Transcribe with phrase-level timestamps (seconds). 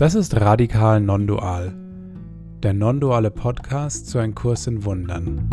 [0.00, 1.74] Das ist Radikal Non-Dual,
[2.62, 5.50] der non-duale Podcast zu einem Kurs in Wundern.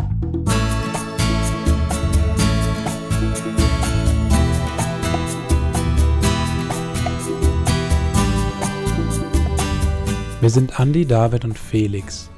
[10.40, 12.30] Wir sind Andi, David und Felix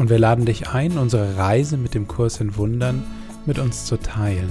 [0.00, 3.04] und wir laden dich ein, unsere Reise mit dem Kurs in Wundern
[3.46, 4.50] mit uns zu teilen.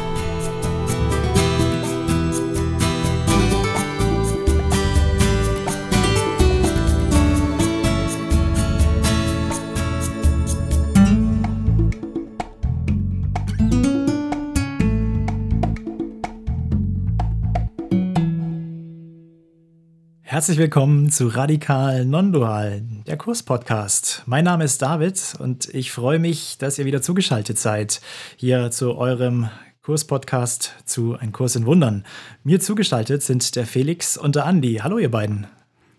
[20.31, 24.23] Herzlich willkommen zu Radikal Non-Dual, der Kurs-Podcast.
[24.25, 27.99] Mein Name ist David und ich freue mich, dass ihr wieder zugeschaltet seid
[28.37, 29.49] hier zu eurem
[29.81, 32.05] Kurs-Podcast zu Ein Kurs in Wundern.
[32.45, 34.75] Mir zugeschaltet sind der Felix und der Andi.
[34.81, 35.47] Hallo, ihr beiden.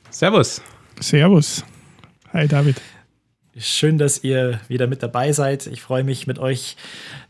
[0.09, 0.63] Servus.
[0.99, 1.63] Servus.
[2.33, 2.81] Hi, David.
[3.59, 5.67] Schön, dass ihr wieder mit dabei seid.
[5.67, 6.77] Ich freue mich, mit euch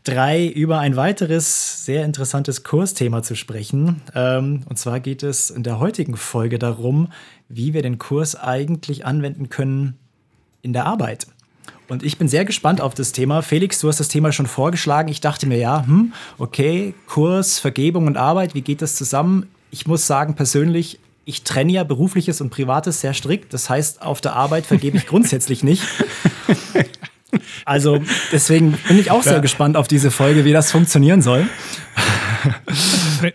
[0.05, 4.01] drei über ein weiteres sehr interessantes Kursthema zu sprechen.
[4.15, 7.11] Ähm, und zwar geht es in der heutigen Folge darum,
[7.49, 9.97] wie wir den Kurs eigentlich anwenden können
[10.61, 11.27] in der Arbeit.
[11.89, 13.41] Und ich bin sehr gespannt auf das Thema.
[13.41, 15.09] Felix, du hast das Thema schon vorgeschlagen.
[15.09, 19.49] Ich dachte mir, ja, hm, okay, Kurs, Vergebung und Arbeit, wie geht das zusammen?
[19.71, 23.53] Ich muss sagen, persönlich ich trenne ja berufliches und privates sehr strikt.
[23.53, 25.83] Das heißt, auf der Arbeit vergebe ich grundsätzlich nicht.
[27.65, 27.99] Also
[28.31, 31.47] deswegen bin ich auch sehr gespannt auf diese Folge, wie das funktionieren soll.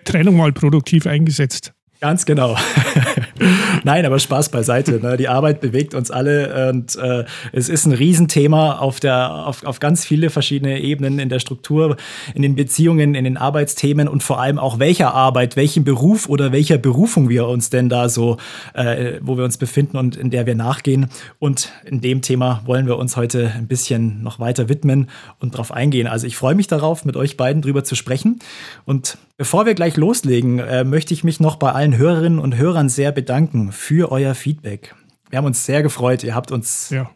[0.04, 1.72] Trennung mal produktiv eingesetzt.
[2.00, 2.56] Ganz genau.
[3.84, 5.00] Nein, aber Spaß beiseite.
[5.00, 5.16] Ne?
[5.16, 9.80] Die Arbeit bewegt uns alle und äh, es ist ein Riesenthema auf, der, auf, auf
[9.80, 11.96] ganz viele verschiedene Ebenen in der Struktur,
[12.34, 16.52] in den Beziehungen, in den Arbeitsthemen und vor allem auch welcher Arbeit, welchen Beruf oder
[16.52, 18.36] welcher Berufung wir uns denn da so,
[18.74, 21.06] äh, wo wir uns befinden und in der wir nachgehen.
[21.38, 25.08] Und in dem Thema wollen wir uns heute ein bisschen noch weiter widmen
[25.40, 26.06] und darauf eingehen.
[26.06, 28.38] Also ich freue mich darauf, mit euch beiden drüber zu sprechen.
[28.84, 32.90] Und bevor wir gleich loslegen, äh, möchte ich mich noch bei allen Hörerinnen und Hörern
[32.90, 34.94] sehr bedanken für euer Feedback.
[35.30, 36.24] Wir haben uns sehr gefreut.
[36.24, 37.10] Ihr habt uns ja,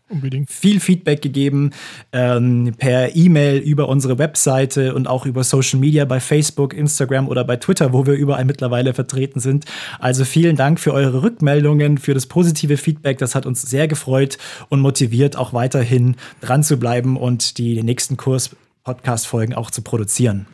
[0.47, 1.71] viel Feedback gegeben
[2.13, 7.43] ähm, per E-Mail über unsere Webseite und auch über Social Media bei Facebook, Instagram oder
[7.43, 9.65] bei Twitter, wo wir überall mittlerweile vertreten sind.
[9.99, 13.17] Also vielen Dank für eure Rückmeldungen, für das positive Feedback.
[13.17, 14.37] Das hat uns sehr gefreut
[14.69, 20.47] und motiviert, auch weiterhin dran zu bleiben und die nächsten Kurs-Podcast-Folgen auch zu produzieren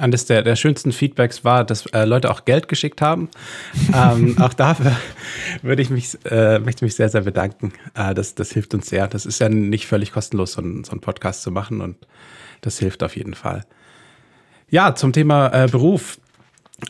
[0.00, 3.28] eines der, der schönsten Feedbacks war, dass äh, Leute auch Geld geschickt haben.
[3.94, 4.96] ähm, auch dafür
[5.62, 7.72] würde ich mich, äh, möchte mich sehr, sehr bedanken.
[7.94, 9.06] Äh, das, das hilft uns sehr.
[9.06, 11.96] Das ist ja nicht völlig kostenlos, so, ein, so einen Podcast zu machen und
[12.60, 13.64] das hilft auf jeden Fall.
[14.68, 16.18] Ja, zum Thema äh, Beruf.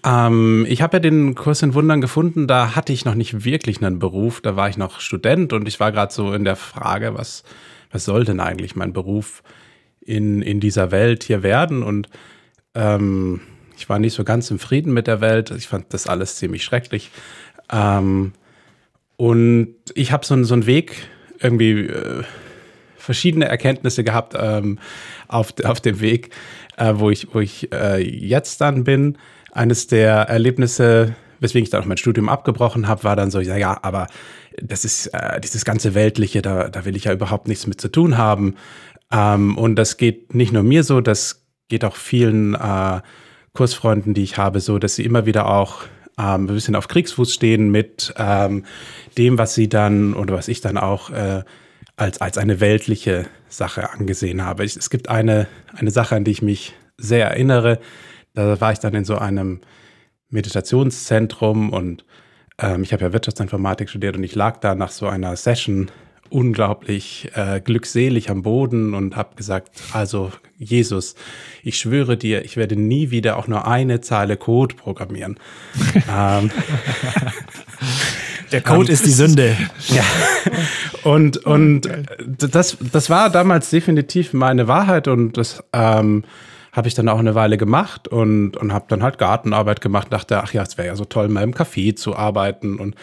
[0.05, 3.83] Ähm, ich habe ja den Kurs in Wundern gefunden, da hatte ich noch nicht wirklich
[3.83, 4.41] einen Beruf.
[4.41, 7.43] Da war ich noch Student und ich war gerade so in der Frage, was,
[7.91, 9.43] was soll denn eigentlich mein Beruf
[10.01, 11.83] in, in dieser Welt hier werden?
[11.83, 12.09] Und
[12.75, 13.41] ähm,
[13.77, 15.51] ich war nicht so ganz im Frieden mit der Welt.
[15.51, 17.11] Ich fand das alles ziemlich schrecklich.
[17.73, 18.33] Ähm,
[19.17, 21.09] und ich habe so, so einen Weg
[21.39, 22.23] irgendwie äh,
[22.97, 24.79] verschiedene Erkenntnisse gehabt ähm,
[25.29, 26.31] auf, auf dem Weg,
[26.77, 29.19] äh, wo ich, wo ich äh, jetzt dann bin.
[29.53, 33.57] Eines der Erlebnisse, weswegen ich dann auch mein Studium abgebrochen habe, war dann so, ja,
[33.57, 34.07] ja, aber
[34.63, 37.89] das ist äh, dieses ganze Weltliche, da, da will ich ja überhaupt nichts mit zu
[37.89, 38.57] tun haben.
[39.11, 43.01] Ähm, und das geht nicht nur mir so, das geht auch vielen äh,
[43.55, 45.85] Kursfreunden, die ich habe, so, dass sie immer wieder auch
[46.19, 48.65] ähm, ein bisschen auf Kriegsfuß stehen mit ähm,
[49.17, 51.43] dem, was sie dann oder was ich dann auch äh,
[51.97, 54.65] als, als eine weltliche Sache angesehen habe.
[54.65, 57.79] Ich, es gibt eine, eine Sache, an die ich mich sehr erinnere.
[58.35, 59.61] Da war ich dann in so einem
[60.29, 62.05] Meditationszentrum und
[62.59, 65.91] ähm, ich habe ja Wirtschaftsinformatik studiert und ich lag da nach so einer Session
[66.31, 71.15] unglaublich äh, glückselig am Boden und habe gesagt, also Jesus,
[71.63, 75.39] ich schwöre dir, ich werde nie wieder auch nur eine Zeile Code programmieren.
[76.11, 76.51] ähm,
[78.53, 79.57] Der Code um, ist die Sünde.
[79.89, 80.05] Ja.
[81.03, 81.89] Und, und
[82.27, 86.25] das, das war damals definitiv meine Wahrheit und das ähm,
[86.73, 90.09] habe ich dann auch eine Weile gemacht und, und habe dann halt Gartenarbeit gemacht.
[90.13, 92.95] Dachte, ach ja, es wäre ja so toll, mal im Café zu arbeiten und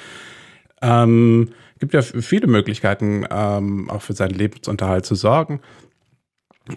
[0.82, 5.62] ähm, gibt ja viele Möglichkeiten, ähm, auch für seinen Lebensunterhalt zu sorgen.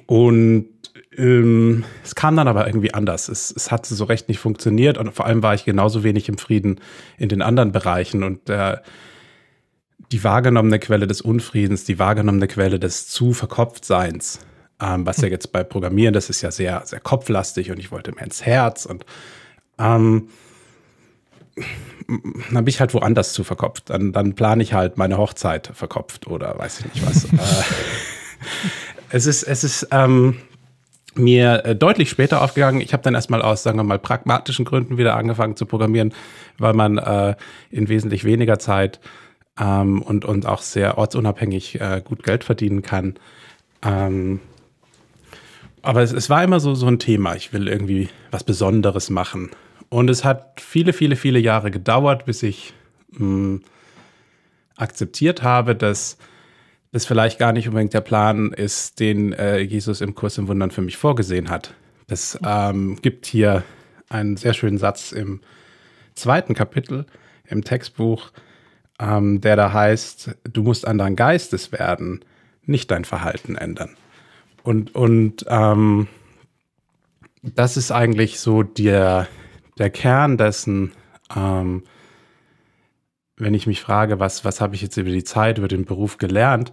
[0.06, 0.68] Und
[1.16, 3.28] ähm, es kam dann aber irgendwie anders.
[3.28, 6.38] Es, es hat so recht nicht funktioniert und vor allem war ich genauso wenig im
[6.38, 6.80] Frieden
[7.18, 8.78] in den anderen Bereichen und äh,
[10.12, 14.40] die wahrgenommene Quelle des Unfriedens, die wahrgenommene Quelle des zu Verkopftseins,
[14.80, 18.12] ähm, was ja jetzt bei Programmieren, das ist ja sehr, sehr kopflastig und ich wollte
[18.12, 19.04] mehr ins Herz und
[19.78, 20.28] ähm,
[22.10, 23.90] dann bin ich halt woanders zu verkopft.
[23.90, 27.24] Dann, dann plane ich halt meine Hochzeit verkopft oder weiß ich nicht was.
[27.32, 27.64] äh,
[29.10, 30.36] es ist, es ist ähm,
[31.14, 32.80] mir äh, deutlich später aufgegangen.
[32.80, 36.12] Ich habe dann erstmal aus, sagen wir mal, pragmatischen Gründen wieder angefangen zu programmieren,
[36.58, 37.36] weil man äh,
[37.70, 39.00] in wesentlich weniger Zeit
[39.58, 43.14] ähm, und, und auch sehr ortsunabhängig äh, gut Geld verdienen kann.
[43.82, 44.40] Ähm,
[45.82, 47.34] aber es, es war immer so, so ein Thema.
[47.36, 49.50] Ich will irgendwie was Besonderes machen.
[49.90, 52.72] Und es hat viele, viele, viele Jahre gedauert, bis ich
[53.10, 53.62] mh, hm,
[54.76, 56.16] akzeptiert habe, dass
[56.92, 60.70] das vielleicht gar nicht unbedingt der Plan ist, den äh, Jesus im Kurs im Wundern
[60.70, 61.74] für mich vorgesehen hat.
[62.08, 63.62] Es ähm, gibt hier
[64.08, 65.40] einen sehr schönen Satz im
[66.14, 67.06] zweiten Kapitel
[67.46, 68.30] im Textbuch,
[68.98, 72.24] ähm, der da heißt, du musst anderen Geistes werden,
[72.64, 73.96] nicht dein Verhalten ändern.
[74.62, 76.08] Und, und ähm,
[77.42, 79.28] das ist eigentlich so der,
[79.80, 80.92] der Kern dessen,
[81.34, 81.82] ähm,
[83.36, 86.18] wenn ich mich frage, was, was habe ich jetzt über die Zeit, über den Beruf
[86.18, 86.72] gelernt,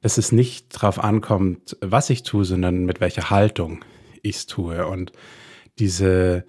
[0.00, 3.84] dass es nicht darauf ankommt, was ich tue, sondern mit welcher Haltung
[4.22, 4.86] ich es tue.
[4.86, 5.12] Und
[5.78, 6.44] diese,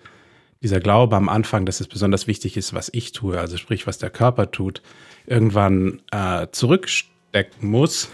[0.63, 3.97] dieser Glaube am Anfang, dass es besonders wichtig ist, was ich tue, also sprich, was
[3.97, 4.81] der Körper tut,
[5.25, 8.09] irgendwann äh, zurückstecken muss.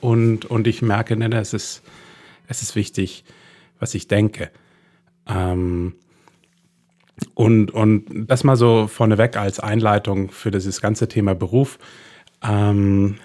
[0.00, 1.82] Und, und ich merke, ne, es ist,
[2.48, 3.22] es ist wichtig,
[3.78, 4.50] was ich denke.
[5.28, 5.94] Ähm,
[7.34, 11.78] und, und das mal so vorneweg als Einleitung für dieses ganze Thema Beruf.
[12.42, 13.16] Ähm,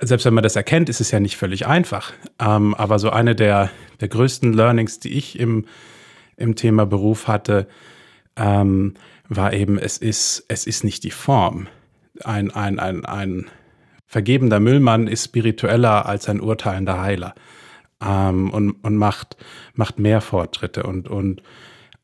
[0.00, 2.12] selbst wenn man das erkennt, ist es ja nicht völlig einfach.
[2.40, 3.70] Ähm, aber so eine der,
[4.00, 5.66] der größten Learnings, die ich im,
[6.36, 7.68] im Thema Beruf hatte,
[8.36, 8.94] ähm,
[9.28, 11.68] war eben, es ist, es ist nicht die Form.
[12.24, 13.46] Ein, ein, ein, ein
[14.06, 17.34] vergebender Müllmann ist spiritueller als ein urteilender Heiler
[18.04, 19.36] ähm, und, und macht,
[19.74, 20.82] macht mehr Fortschritte.
[20.82, 21.42] Und, und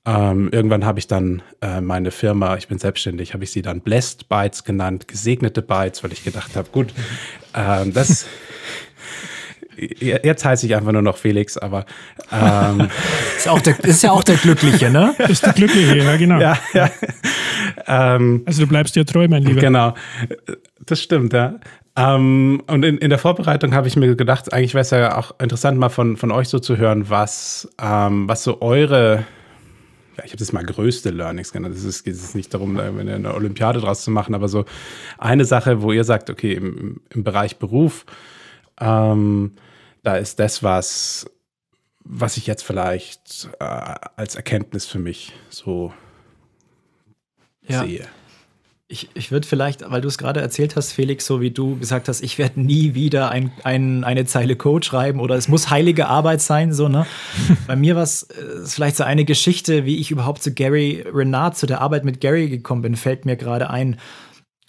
[0.09, 3.83] ähm, irgendwann habe ich dann äh, meine Firma, ich bin selbstständig, habe ich sie dann
[3.83, 6.95] Blessed Bytes genannt, gesegnete Bytes, weil ich gedacht habe, gut,
[7.55, 8.27] ähm, das
[10.01, 11.85] jetzt heiße ich einfach nur noch Felix, aber
[12.33, 12.89] ähm,
[13.37, 15.15] ist, auch der, ist ja auch der Glückliche, ne?
[15.29, 16.41] Ist der Glückliche, ja, genau.
[16.41, 16.91] Ja, ja.
[17.87, 19.61] Ähm, also du bleibst dir treu, mein Lieber.
[19.61, 19.95] Genau,
[20.87, 21.57] das stimmt, ja.
[21.97, 25.39] Ähm, und in, in der Vorbereitung habe ich mir gedacht, eigentlich wäre es ja auch
[25.39, 29.25] interessant, mal von, von euch so zu hören, was, ähm, was so eure,
[30.19, 31.77] ja, ich habe das mal größte Learnings genannt.
[31.77, 34.65] Es ist, es nicht darum, eine Olympiade draus zu machen, aber so
[35.17, 38.05] eine Sache, wo ihr sagt, okay, im, im Bereich Beruf,
[38.81, 39.53] ähm,
[40.03, 41.31] da ist das was,
[42.01, 43.65] was ich jetzt vielleicht äh,
[44.17, 45.93] als Erkenntnis für mich so
[47.63, 47.85] ja.
[47.85, 48.09] sehe.
[48.91, 52.09] Ich, ich würde vielleicht, weil du es gerade erzählt hast, Felix, so wie du gesagt
[52.09, 56.09] hast, ich werde nie wieder ein, ein, eine Zeile Code schreiben oder es muss heilige
[56.09, 57.07] Arbeit sein, so, ne?
[57.67, 61.59] Bei mir war es äh, vielleicht so eine Geschichte, wie ich überhaupt zu Gary Renard,
[61.59, 63.99] zu der Arbeit mit Gary gekommen bin, fällt mir gerade ein.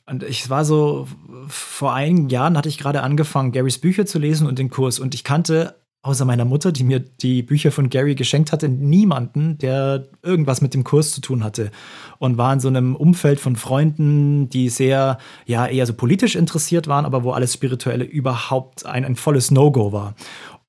[0.05, 1.07] Und ich war so,
[1.47, 4.99] vor einigen Jahren hatte ich gerade angefangen, Garys Bücher zu lesen und den Kurs.
[4.99, 9.57] Und ich kannte außer meiner Mutter, die mir die Bücher von Gary geschenkt hatte, niemanden,
[9.57, 11.71] der irgendwas mit dem Kurs zu tun hatte.
[12.19, 16.87] Und war in so einem Umfeld von Freunden, die sehr, ja, eher so politisch interessiert
[16.87, 20.15] waren, aber wo alles Spirituelle überhaupt ein, ein volles No-Go war.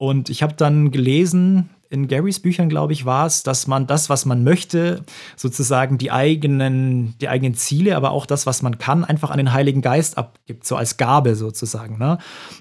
[0.01, 4.09] Und ich habe dann gelesen, in Garys Büchern, glaube ich, war es, dass man das,
[4.09, 5.05] was man möchte,
[5.37, 9.53] sozusagen die eigenen, die eigenen Ziele, aber auch das, was man kann, einfach an den
[9.53, 12.17] Heiligen Geist abgibt, so als Gabe sozusagen, ne?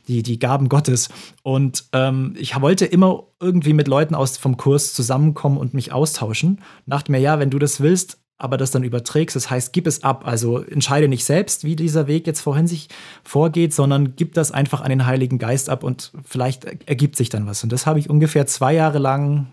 [0.10, 1.08] Die, die Gaben Gottes.
[1.42, 6.60] Und ähm, ich wollte immer irgendwie mit Leuten aus vom Kurs zusammenkommen und mich austauschen.
[6.88, 9.36] Dachte mir, ja, wenn du das willst, aber das dann überträgst.
[9.36, 10.26] Das heißt, gib es ab.
[10.26, 12.88] Also entscheide nicht selbst, wie dieser Weg jetzt vorhin sich
[13.24, 17.46] vorgeht, sondern gib das einfach an den Heiligen Geist ab und vielleicht ergibt sich dann
[17.46, 17.64] was.
[17.64, 19.48] Und das habe ich ungefähr zwei Jahre lang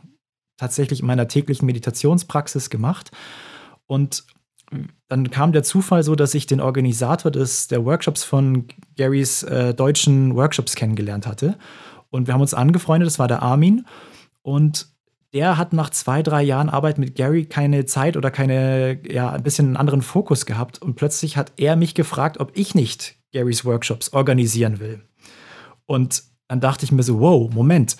[0.56, 3.10] tatsächlich in meiner täglichen Meditationspraxis gemacht.
[3.86, 4.24] Und
[5.08, 8.66] dann kam der Zufall so, dass ich den Organisator des, der Workshops von
[8.96, 11.58] Garys äh, deutschen Workshops kennengelernt hatte.
[12.10, 13.84] Und wir haben uns angefreundet, das war der Armin.
[14.42, 14.88] Und
[15.32, 19.42] der hat nach zwei, drei Jahren Arbeit mit Gary keine Zeit oder keine, ja, ein
[19.42, 20.80] bisschen einen anderen Fokus gehabt.
[20.80, 25.02] Und plötzlich hat er mich gefragt, ob ich nicht Garys Workshops organisieren will.
[25.86, 27.96] Und dann dachte ich mir so, wow, Moment.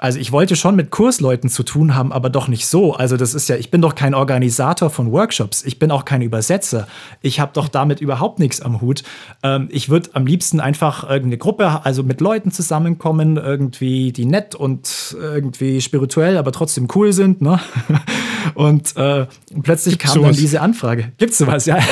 [0.00, 2.94] Also ich wollte schon mit Kursleuten zu tun haben, aber doch nicht so.
[2.94, 6.22] Also das ist ja, ich bin doch kein Organisator von Workshops, ich bin auch kein
[6.22, 6.86] Übersetzer.
[7.20, 9.02] Ich habe doch damit überhaupt nichts am Hut.
[9.42, 14.54] Ähm, ich würde am liebsten einfach irgendeine Gruppe, also mit Leuten zusammenkommen, irgendwie, die nett
[14.54, 17.42] und irgendwie spirituell, aber trotzdem cool sind.
[17.42, 17.58] Ne?
[18.54, 19.26] Und äh,
[19.62, 20.36] plötzlich Gibt's kam sowas?
[20.36, 21.12] dann diese Anfrage.
[21.18, 21.78] Gibt's sowas, ja?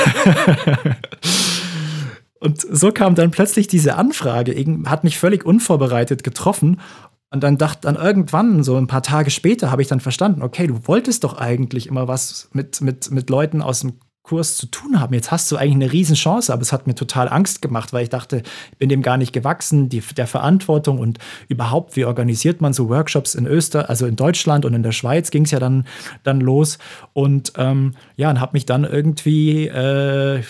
[2.39, 6.79] Und so kam dann plötzlich diese Anfrage, hat mich völlig unvorbereitet getroffen
[7.29, 10.67] und dann dachte dann irgendwann, so ein paar Tage später, habe ich dann verstanden, okay,
[10.67, 14.99] du wolltest doch eigentlich immer was mit, mit, mit Leuten aus dem Kurs zu tun
[14.99, 15.13] haben.
[15.13, 18.09] Jetzt hast du eigentlich eine Riesenchance, aber es hat mir total Angst gemacht, weil ich
[18.09, 21.17] dachte, ich bin dem gar nicht gewachsen, die, der Verantwortung und
[21.47, 25.31] überhaupt, wie organisiert man so Workshops in Österreich, also in Deutschland und in der Schweiz
[25.31, 25.85] ging es ja dann,
[26.23, 26.77] dann los.
[27.13, 30.41] Und ähm, ja, und habe mich dann irgendwie äh,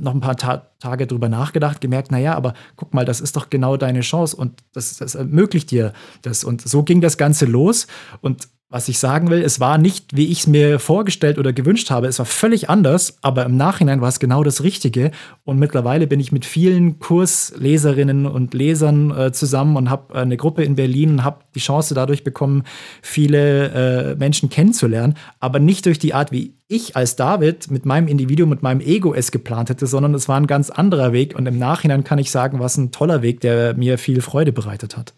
[0.00, 3.50] noch ein paar Ta Tage drüber nachgedacht, gemerkt, naja, aber guck mal, das ist doch
[3.50, 6.42] genau deine Chance und das, das ermöglicht dir das.
[6.42, 7.86] Und so ging das Ganze los.
[8.22, 11.90] Und was ich sagen will, es war nicht, wie ich es mir vorgestellt oder gewünscht
[11.90, 12.06] habe.
[12.06, 15.10] Es war völlig anders, aber im Nachhinein war es genau das Richtige.
[15.44, 20.62] Und mittlerweile bin ich mit vielen Kursleserinnen und Lesern äh, zusammen und habe eine Gruppe
[20.62, 22.62] in Berlin und habe die Chance dadurch bekommen,
[23.02, 25.14] viele äh, Menschen kennenzulernen.
[25.40, 29.12] Aber nicht durch die Art, wie ich als David mit meinem Individuum, mit meinem Ego
[29.12, 31.34] es geplant hätte, sondern es war ein ganz anderer Weg.
[31.36, 34.96] Und im Nachhinein kann ich sagen, was ein toller Weg, der mir viel Freude bereitet
[34.96, 35.12] hat.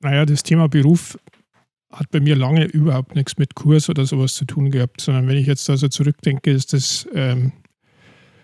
[0.00, 1.18] Naja, das Thema Beruf
[1.90, 5.36] hat bei mir lange überhaupt nichts mit Kurs oder sowas zu tun gehabt, sondern wenn
[5.36, 7.52] ich jetzt also zurückdenke, ist das ähm,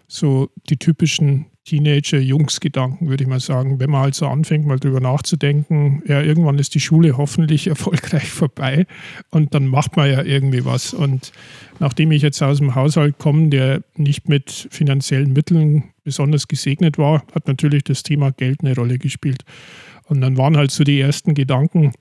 [0.08, 3.80] so die typischen Teenager-Jungs-Gedanken, würde ich mal sagen.
[3.80, 8.30] Wenn man halt so anfängt, mal drüber nachzudenken, ja, irgendwann ist die Schule hoffentlich erfolgreich
[8.30, 8.86] vorbei
[9.30, 10.92] und dann macht man ja irgendwie was.
[10.92, 11.32] Und
[11.80, 17.24] nachdem ich jetzt aus dem Haushalt komme, der nicht mit finanziellen Mitteln besonders gesegnet war,
[17.34, 19.44] hat natürlich das Thema Geld eine Rolle gespielt.
[20.06, 21.92] Und dann waren halt so die ersten Gedanken,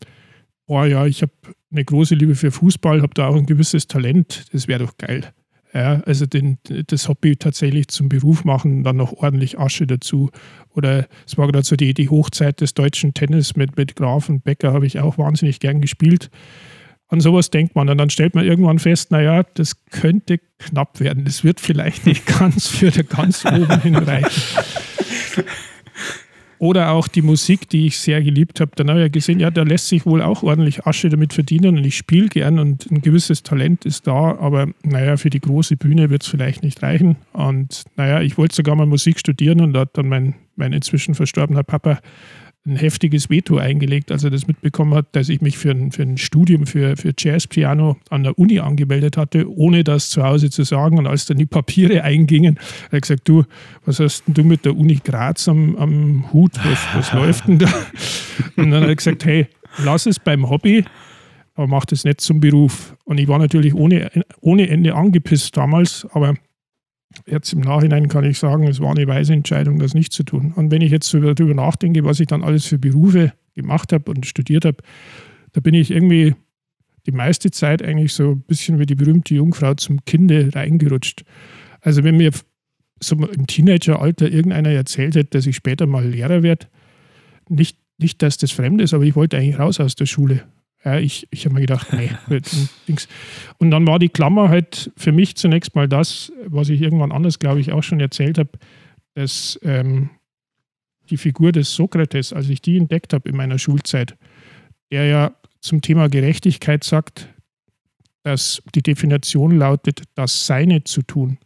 [0.68, 1.32] boah ja, ich habe
[1.72, 5.34] eine große Liebe für Fußball, habe da auch ein gewisses Talent, das wäre doch geil.
[5.74, 10.30] Ja, also den, das Hobby tatsächlich zum Beruf machen, dann noch ordentlich Asche dazu.
[10.70, 14.44] Oder es war gerade so die, die Hochzeit des deutschen Tennis mit, mit Graf und
[14.44, 16.30] Becker, habe ich auch wahnsinnig gern gespielt.
[17.08, 21.26] An sowas denkt man und dann stellt man irgendwann fest, naja, das könnte knapp werden.
[21.26, 24.44] Das wird vielleicht nicht ganz für da ganz oben hinreichen.
[26.64, 28.72] Oder auch die Musik, die ich sehr geliebt habe.
[28.78, 31.78] Dann habe ich ja gesehen, ja, da lässt sich wohl auch ordentlich Asche damit verdienen
[31.78, 35.76] und ich spiele gern und ein gewisses Talent ist da, aber naja, für die große
[35.76, 37.18] Bühne wird es vielleicht nicht reichen.
[37.34, 41.16] Und naja, ich wollte sogar mal Musik studieren und da hat dann mein, mein inzwischen
[41.16, 42.00] verstorbener Papa
[42.66, 46.04] ein heftiges Veto eingelegt, als er das mitbekommen hat, dass ich mich für ein, für
[46.04, 50.64] ein Studium für, für Jazzpiano an der Uni angemeldet hatte, ohne das zu Hause zu
[50.64, 50.98] sagen.
[50.98, 53.44] Und als dann die Papiere eingingen, hat er gesagt, du,
[53.86, 56.54] was hast denn du mit der Uni Graz am, am Hut?
[56.64, 57.70] Was, was läuft denn da?
[58.56, 59.48] Und dann hat er gesagt, hey,
[59.84, 60.86] lass es beim Hobby,
[61.56, 62.96] aber mach das nicht zum Beruf.
[63.04, 66.36] Und ich war natürlich ohne, ohne Ende angepisst damals, aber
[67.26, 70.54] Jetzt im Nachhinein kann ich sagen, es war eine weise Entscheidung, das nicht zu tun.
[70.56, 74.26] Und wenn ich jetzt darüber nachdenke, was ich dann alles für Berufe gemacht habe und
[74.26, 74.78] studiert habe,
[75.54, 76.36] da bin ich irgendwie
[77.06, 81.24] die meiste Zeit eigentlich so ein bisschen wie die berühmte Jungfrau zum Kinde reingerutscht.
[81.82, 82.32] Also wenn mir
[83.00, 86.68] so im Teenageralter irgendeiner erzählt hätte, dass ich später mal Lehrer werde,
[87.50, 90.44] nicht, nicht, dass das fremd ist, aber ich wollte eigentlich raus aus der Schule.
[90.86, 92.12] Ja, ich ich habe mir gedacht, nee.
[93.58, 97.40] und dann war die Klammer halt für mich zunächst mal das, was ich irgendwann anders,
[97.40, 98.52] glaube ich, auch schon erzählt habe,
[99.14, 100.10] dass ähm,
[101.10, 104.16] die Figur des Sokrates, als ich die entdeckt habe in meiner Schulzeit,
[104.92, 107.30] der ja zum Thema Gerechtigkeit sagt,
[108.24, 111.38] dass die Definition lautet, das Seine zu tun,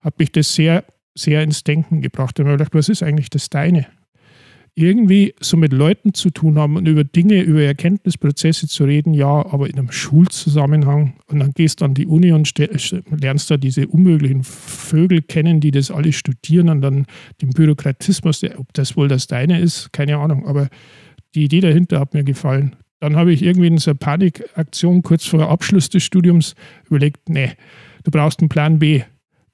[0.00, 2.38] hat mich das sehr, sehr ins Denken gebracht.
[2.38, 3.86] Und ich habe gedacht, was ist eigentlich das Deine?
[4.74, 9.26] Irgendwie so mit Leuten zu tun haben und über Dinge, über Erkenntnisprozesse zu reden, ja,
[9.26, 11.14] aber in einem Schulzusammenhang.
[11.26, 12.50] Und dann gehst du an die Uni und
[13.20, 17.06] lernst da diese unmöglichen Vögel kennen, die das alle studieren und dann
[17.42, 20.46] den Bürokratismus, ob das wohl das deine ist, keine Ahnung.
[20.46, 20.68] Aber
[21.34, 22.76] die Idee dahinter hat mir gefallen.
[23.00, 26.54] Dann habe ich irgendwie in so einer Panikaktion kurz vor Abschluss des Studiums
[26.86, 27.50] überlegt, nee,
[28.04, 29.02] du brauchst einen Plan B.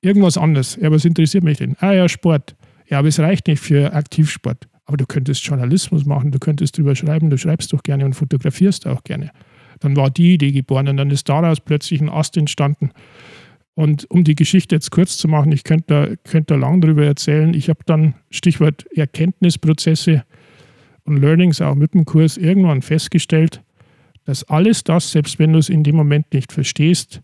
[0.01, 0.79] Irgendwas anderes.
[0.81, 1.75] Ja, was interessiert mich denn?
[1.81, 2.55] Ah ja, Sport.
[2.89, 4.69] Ja, aber es reicht nicht für Aktivsport.
[4.89, 8.87] Aber du könntest Journalismus machen, du könntest drüber schreiben, du schreibst doch gerne und fotografierst
[8.87, 9.31] auch gerne.
[9.81, 12.93] Dann war die Idee geboren und dann ist daraus plötzlich ein Ast entstanden.
[13.75, 17.05] Und um die Geschichte jetzt kurz zu machen, ich könnte da, könnte da lang drüber
[17.05, 17.53] erzählen.
[17.53, 20.25] Ich habe dann, Stichwort Erkenntnisprozesse
[21.05, 23.63] und Learnings auch mit dem Kurs irgendwann festgestellt,
[24.25, 27.21] dass alles das, selbst wenn du es in dem Moment nicht verstehst,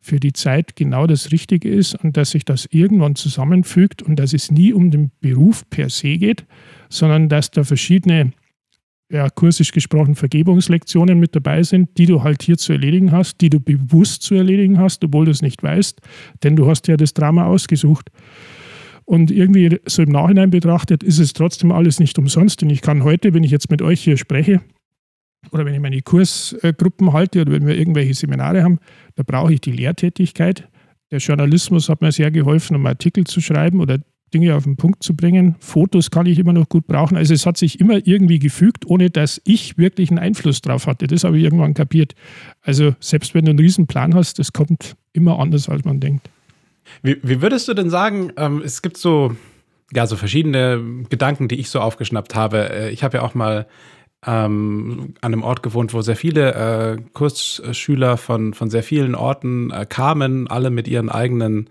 [0.00, 4.32] für die Zeit genau das Richtige ist und dass sich das irgendwann zusammenfügt und dass
[4.32, 6.46] es nie um den Beruf per se geht,
[6.88, 8.32] sondern dass da verschiedene
[9.10, 13.48] ja, kursisch gesprochen, Vergebungslektionen mit dabei sind, die du halt hier zu erledigen hast, die
[13.48, 16.00] du bewusst zu erledigen hast, obwohl du es nicht weißt,
[16.42, 18.10] denn du hast ja das Drama ausgesucht.
[19.04, 22.60] Und irgendwie so im Nachhinein betrachtet ist es trotzdem alles nicht umsonst.
[22.60, 24.60] Denn ich kann heute, wenn ich jetzt mit euch hier spreche,
[25.52, 28.78] oder wenn ich meine Kursgruppen halte oder wenn wir irgendwelche Seminare haben,
[29.16, 30.68] da brauche ich die Lehrtätigkeit.
[31.10, 33.98] Der Journalismus hat mir sehr geholfen, um Artikel zu schreiben oder
[34.34, 35.56] Dinge auf den Punkt zu bringen.
[35.58, 37.16] Fotos kann ich immer noch gut brauchen.
[37.16, 41.06] Also es hat sich immer irgendwie gefügt, ohne dass ich wirklich einen Einfluss drauf hatte.
[41.06, 42.14] Das habe ich irgendwann kapiert.
[42.62, 46.28] Also selbst wenn du einen riesen Plan hast, das kommt immer anders, als man denkt.
[47.02, 49.34] Wie, wie würdest du denn sagen, ähm, es gibt so,
[49.92, 52.70] ja, so verschiedene Gedanken, die ich so aufgeschnappt habe.
[52.70, 53.66] Äh, ich habe ja auch mal
[54.26, 59.70] ähm, an einem Ort gewohnt, wo sehr viele äh, Kursschüler von, von sehr vielen Orten
[59.70, 61.68] äh, kamen, alle mit ihren eigenen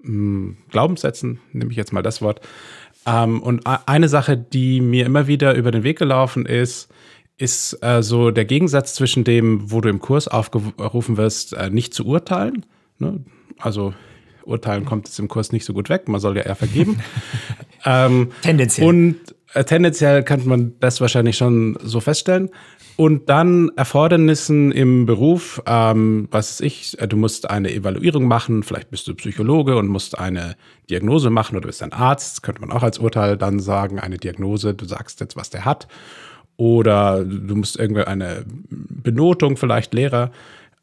[0.00, 2.40] mh, hm, Glaubenssätzen, nehme ich jetzt mal das Wort.
[3.06, 6.88] Ähm, und eine Sache, die mir immer wieder über den Weg gelaufen ist,
[7.38, 11.92] ist äh, so der Gegensatz zwischen dem, wo du im Kurs aufgerufen wirst, äh, nicht
[11.92, 12.64] zu urteilen.
[12.98, 13.20] Ne?
[13.58, 13.92] Also
[14.44, 17.00] urteilen kommt jetzt im Kurs nicht so gut weg, man soll ja eher vergeben.
[17.84, 18.88] ähm, tendenziell.
[18.88, 22.50] Und tendenziell könnte man das wahrscheinlich schon so feststellen.
[22.96, 28.62] Und dann Erfordernissen im Beruf, ähm, was weiß ich, äh, du musst eine Evaluierung machen,
[28.62, 30.56] vielleicht bist du Psychologe und musst eine
[30.88, 34.72] Diagnose machen oder bist ein Arzt, könnte man auch als Urteil dann sagen, eine Diagnose,
[34.72, 35.88] du sagst jetzt, was der hat.
[36.56, 40.30] Oder du musst irgendwie eine Benotung, vielleicht Lehrer.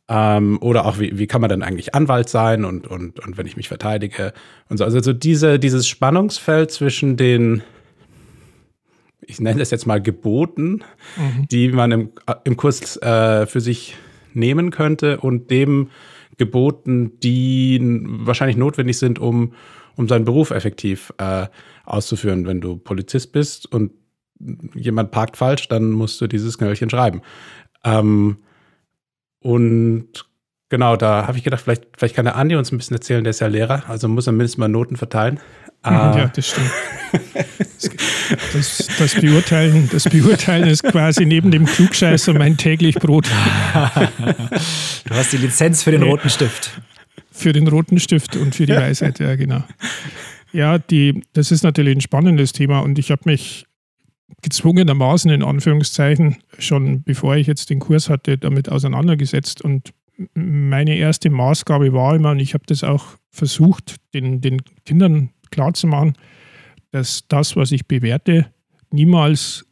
[0.08, 3.48] Ähm, oder auch, wie, wie kann man denn eigentlich Anwalt sein und, und, und wenn
[3.48, 4.34] ich mich verteidige
[4.70, 4.84] und so.
[4.84, 7.63] Also so diese, dieses Spannungsfeld zwischen den
[9.27, 10.84] ich nenne das jetzt mal Geboten,
[11.18, 11.48] mhm.
[11.50, 12.10] die man im,
[12.44, 13.96] im Kurs äh, für sich
[14.34, 15.89] nehmen könnte und dem
[16.38, 19.53] Geboten, die wahrscheinlich notwendig sind, um,
[19.96, 21.48] um seinen Beruf effektiv äh,
[21.86, 22.48] auszuführen.
[22.48, 23.92] Wenn du Polizist bist und
[24.74, 27.22] jemand parkt falsch, dann musst du dieses Knöllchen schreiben.
[27.84, 28.38] Ähm,
[29.39, 30.25] und
[30.70, 33.32] genau, da habe ich gedacht, vielleicht, vielleicht kann der Andi uns ein bisschen erzählen, der
[33.32, 35.39] ist ja Lehrer, also muss er mindestens mal Noten verteilen.
[35.86, 36.18] Ah.
[36.18, 36.72] Ja, das stimmt.
[38.53, 43.27] Das, das, Beurteilen, das Beurteilen ist quasi neben dem Klugscheißer mein täglich Brot.
[45.05, 46.79] Du hast die Lizenz für den roten Stift.
[47.31, 49.62] Für den roten Stift und für die Weisheit, ja, genau.
[50.53, 53.66] Ja, die, das ist natürlich ein spannendes Thema und ich habe mich
[54.42, 59.92] gezwungenermaßen in Anführungszeichen schon bevor ich jetzt den Kurs hatte, damit auseinandergesetzt und
[60.34, 66.13] meine erste Maßgabe war immer, und ich habe das auch versucht, den, den Kindern klarzumachen,
[66.92, 68.48] dass das, was ich bewerte,
[68.92, 69.66] niemals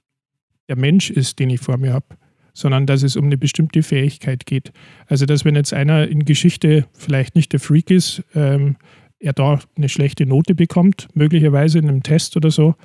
[0.70, 2.16] der Mensch ist, den ich vor mir habe,
[2.54, 4.72] sondern dass es um eine bestimmte Fähigkeit geht.
[5.08, 8.78] Also, dass wenn jetzt einer in Geschichte vielleicht nicht der Freak ist, ähm,
[9.20, 12.76] er da eine schlechte Note bekommt, möglicherweise in einem Test oder so,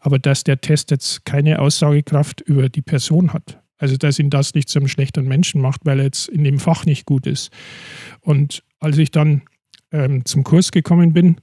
[0.00, 3.60] aber dass der Test jetzt keine Aussagekraft über die Person hat.
[3.78, 6.58] Also, dass ihn das nicht zu einem schlechten Menschen macht, weil er jetzt in dem
[6.58, 7.50] Fach nicht gut ist.
[8.20, 9.42] Und als ich dann
[9.92, 11.36] ähm, zum Kurs gekommen bin,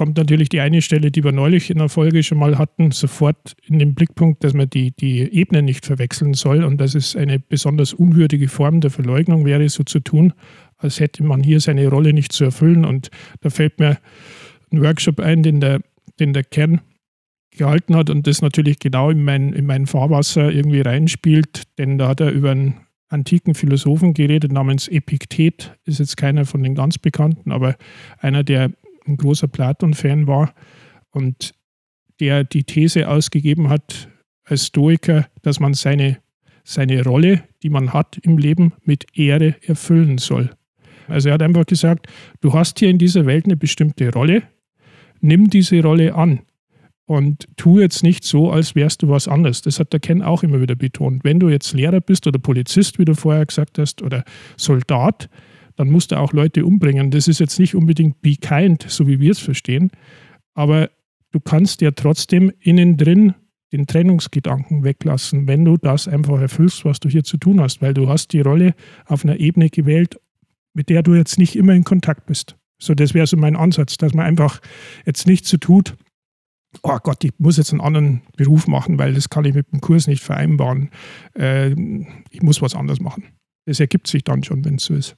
[0.00, 3.54] kommt natürlich die eine Stelle, die wir neulich in der Folge schon mal hatten, sofort
[3.66, 7.38] in den Blickpunkt, dass man die, die Ebenen nicht verwechseln soll und dass es eine
[7.38, 10.32] besonders unwürdige Form der Verleugnung wäre, so zu tun,
[10.78, 12.86] als hätte man hier seine Rolle nicht zu erfüllen.
[12.86, 13.10] Und
[13.42, 13.98] da fällt mir
[14.72, 15.82] ein Workshop ein, den der,
[16.18, 16.80] den der Kern
[17.50, 22.08] gehalten hat und das natürlich genau in mein, in mein Fahrwasser irgendwie reinspielt, denn da
[22.08, 26.96] hat er über einen antiken Philosophen geredet namens Epiktet, ist jetzt keiner von den ganz
[26.96, 27.76] bekannten, aber
[28.18, 28.70] einer, der
[29.10, 30.54] ein großer Platon-Fan war
[31.10, 31.52] und
[32.20, 34.08] der die These ausgegeben hat
[34.44, 36.18] als Stoiker, dass man seine,
[36.64, 40.50] seine Rolle, die man hat im Leben, mit Ehre erfüllen soll.
[41.08, 42.06] Also er hat einfach gesagt,
[42.40, 44.42] du hast hier in dieser Welt eine bestimmte Rolle,
[45.20, 46.40] nimm diese Rolle an
[47.06, 49.62] und tu jetzt nicht so, als wärst du was anderes.
[49.62, 51.24] Das hat der Ken auch immer wieder betont.
[51.24, 54.24] Wenn du jetzt Lehrer bist oder Polizist, wie du vorher gesagt hast, oder
[54.56, 55.28] Soldat,
[55.76, 57.10] dann musst du auch Leute umbringen.
[57.10, 59.90] Das ist jetzt nicht unbedingt be kind, so wie wir es verstehen,
[60.54, 60.90] aber
[61.32, 63.34] du kannst ja trotzdem innen drin
[63.72, 67.94] den Trennungsgedanken weglassen, wenn du das einfach erfüllst, was du hier zu tun hast, weil
[67.94, 68.74] du hast die Rolle
[69.06, 70.18] auf einer Ebene gewählt,
[70.74, 72.56] mit der du jetzt nicht immer in Kontakt bist.
[72.78, 74.60] So, das wäre so mein Ansatz, dass man einfach
[75.04, 75.96] jetzt nicht so tut,
[76.82, 79.80] oh Gott, ich muss jetzt einen anderen Beruf machen, weil das kann ich mit dem
[79.80, 80.90] Kurs nicht vereinbaren.
[81.36, 81.72] Äh,
[82.30, 83.24] ich muss was anderes machen.
[83.66, 85.16] Das ergibt sich dann schon, wenn es so ist.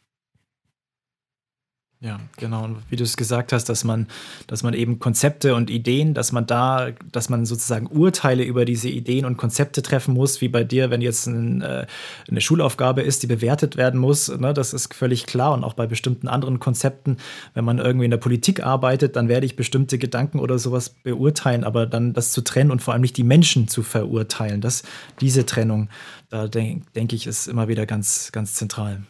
[2.02, 2.64] Ja, genau.
[2.64, 4.08] Und wie du es gesagt hast, dass man,
[4.48, 8.88] dass man eben Konzepte und Ideen, dass man da, dass man sozusagen Urteile über diese
[8.88, 11.86] Ideen und Konzepte treffen muss, wie bei dir, wenn jetzt ein, äh,
[12.28, 14.36] eine Schulaufgabe ist, die bewertet werden muss.
[14.36, 15.52] Ne, das ist völlig klar.
[15.52, 17.18] Und auch bei bestimmten anderen Konzepten,
[17.54, 21.62] wenn man irgendwie in der Politik arbeitet, dann werde ich bestimmte Gedanken oder sowas beurteilen,
[21.62, 24.82] aber dann das zu trennen und vor allem nicht die Menschen zu verurteilen, das,
[25.20, 25.88] diese Trennung,
[26.30, 29.02] da denke denk ich, ist immer wieder ganz, ganz zentral.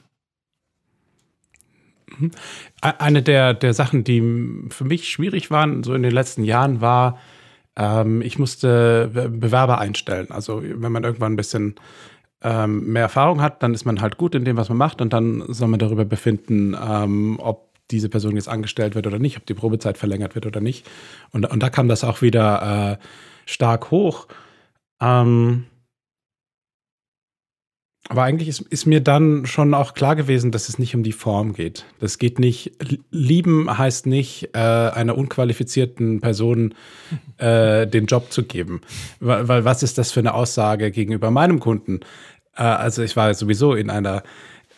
[2.18, 2.30] Mhm.
[2.80, 4.20] Eine der, der Sachen, die
[4.70, 7.18] für mich schwierig waren, so in den letzten Jahren, war,
[7.76, 10.30] ähm, ich musste Bewerber einstellen.
[10.30, 11.76] Also wenn man irgendwann ein bisschen
[12.42, 15.12] ähm, mehr Erfahrung hat, dann ist man halt gut in dem, was man macht und
[15.12, 19.46] dann soll man darüber befinden, ähm, ob diese Person jetzt angestellt wird oder nicht, ob
[19.46, 20.88] die Probezeit verlängert wird oder nicht.
[21.30, 23.06] Und, und da kam das auch wieder äh,
[23.46, 24.28] stark hoch.
[25.00, 25.64] Ähm,
[28.08, 31.12] aber eigentlich ist, ist, mir dann schon auch klar gewesen, dass es nicht um die
[31.12, 31.86] Form geht.
[32.00, 32.72] Das geht nicht,
[33.10, 36.74] lieben heißt nicht, äh, einer unqualifizierten Person
[37.38, 38.80] äh, den Job zu geben.
[39.20, 42.00] Weil, weil, was ist das für eine Aussage gegenüber meinem Kunden?
[42.56, 44.24] Äh, also ich war sowieso in einer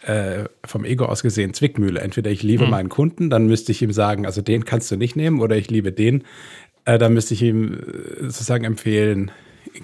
[0.03, 2.01] äh, vom Ego aus gesehen Zwickmühle.
[2.01, 2.71] Entweder ich liebe mhm.
[2.71, 5.71] meinen Kunden, dann müsste ich ihm sagen, also den kannst du nicht nehmen, oder ich
[5.71, 6.25] liebe den,
[6.85, 9.31] äh, dann müsste ich ihm äh, sozusagen empfehlen,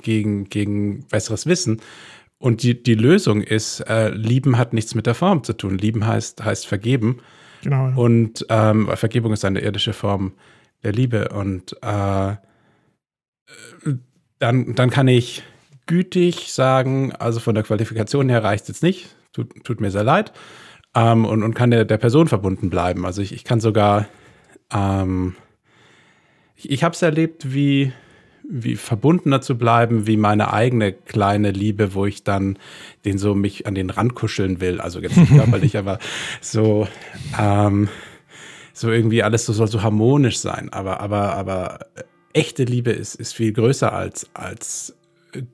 [0.03, 1.81] gegen, gegen besseres Wissen.
[2.41, 5.77] Und die, die Lösung ist, äh, lieben hat nichts mit der Form zu tun.
[5.77, 7.19] Lieben heißt, heißt vergeben.
[7.63, 7.89] Genau.
[7.89, 7.95] Ja.
[7.95, 10.33] Und ähm, Vergebung ist eine irdische Form
[10.83, 11.29] der Liebe.
[11.29, 12.37] Und äh,
[14.39, 15.43] dann, dann kann ich
[15.85, 20.05] gütig sagen, also von der Qualifikation her reicht es jetzt nicht, tut, tut mir sehr
[20.05, 20.33] leid,
[20.95, 23.05] ähm, und, und kann der, der Person verbunden bleiben.
[23.05, 24.09] Also ich, ich kann sogar,
[24.73, 25.37] ähm,
[26.57, 27.93] ich, ich habe es erlebt, wie
[28.51, 32.59] wie verbundener zu bleiben, wie meine eigene kleine Liebe, wo ich dann
[33.05, 34.81] den so mich an den Rand kuscheln will.
[34.81, 35.99] Also jetzt nicht körperlich, aber
[36.41, 36.89] so,
[37.39, 37.89] ähm,
[38.73, 40.73] so irgendwie alles so soll so harmonisch sein.
[40.73, 41.79] Aber, aber, aber
[42.33, 44.97] echte Liebe ist, ist viel größer als, als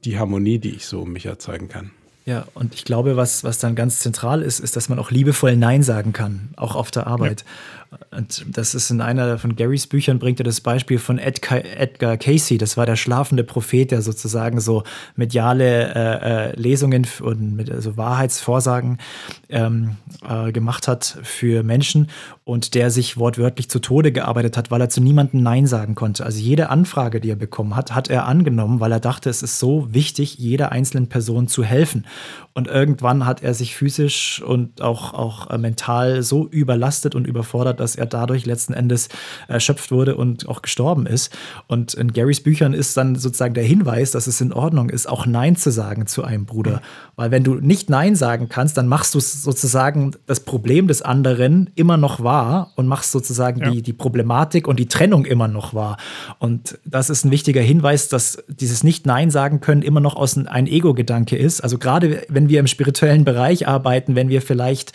[0.04, 1.90] die Harmonie, die ich so um mich erzeugen kann.
[2.24, 5.56] Ja, und ich glaube, was, was dann ganz zentral ist, ist, dass man auch liebevoll
[5.56, 7.42] Nein sagen kann, auch auf der Arbeit.
[7.42, 7.46] Ja.
[8.11, 12.16] Und das ist in einer von Garys Büchern, bringt er das Beispiel von Edgar, Edgar
[12.16, 12.59] Casey.
[12.59, 14.85] Das war der schlafende Prophet, der sozusagen so
[15.16, 18.99] mediale äh, äh, Lesungen und mit, also Wahrheitsvorsagen
[19.49, 19.96] ähm,
[20.29, 22.09] äh, gemacht hat für Menschen
[22.44, 26.25] und der sich wortwörtlich zu Tode gearbeitet hat, weil er zu niemandem Nein sagen konnte.
[26.25, 29.59] Also jede Anfrage, die er bekommen hat, hat er angenommen, weil er dachte, es ist
[29.59, 32.07] so wichtig, jeder einzelnen Person zu helfen.
[32.55, 37.75] Und irgendwann hat er sich physisch und auch, auch äh, mental so überlastet und überfordert,
[37.76, 39.08] dass er dadurch letzten Endes
[39.48, 41.36] erschöpft wurde und auch gestorben ist.
[41.66, 45.26] Und in Garys Büchern ist dann sozusagen der Hinweis, dass es in Ordnung ist, auch
[45.26, 46.80] Nein zu sagen zu einem Bruder.
[47.16, 51.70] Weil wenn du nicht Nein sagen kannst, dann machst du sozusagen das Problem des anderen
[51.74, 53.70] immer noch wahr und machst sozusagen ja.
[53.70, 55.96] die, die Problematik und die Trennung immer noch wahr.
[56.38, 60.66] Und das ist ein wichtiger Hinweis, dass dieses Nicht-Nein sagen können immer noch aus ein
[60.66, 61.60] Ego-Gedanke ist.
[61.60, 64.92] Also gerade wenn wir im spirituellen Bereich arbeiten, wenn wir vielleicht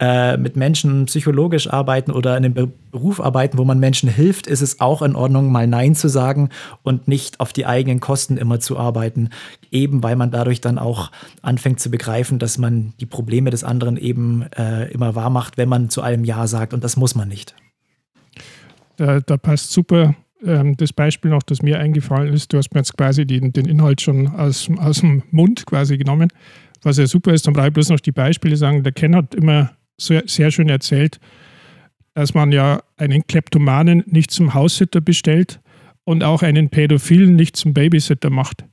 [0.00, 4.62] äh, mit Menschen psychologisch arbeiten oder in einem Beruf arbeiten, wo man Menschen hilft, ist
[4.62, 6.50] es auch in Ordnung, mal Nein zu sagen
[6.82, 9.30] und nicht auf die eigenen Kosten immer zu arbeiten,
[9.70, 11.10] eben weil man dadurch dann auch
[11.42, 15.68] anfängt zu begreifen, dass man die Probleme des anderen eben äh, immer wahr macht, wenn
[15.68, 17.54] man zu allem Ja sagt und das muss man nicht.
[18.96, 22.52] Da, da passt super ähm, das Beispiel noch, das mir eingefallen ist.
[22.52, 26.28] Du hast mir jetzt quasi den, den Inhalt schon aus, aus dem Mund quasi genommen
[26.84, 28.82] was ja super ist, dann brauche ich bloß noch die Beispiele sagen.
[28.82, 31.18] Der Ken hat immer sehr, sehr schön erzählt,
[32.14, 35.60] dass man ja einen Kleptomanen nicht zum Haussitter bestellt
[36.04, 38.64] und auch einen Pädophilen nicht zum Babysitter macht.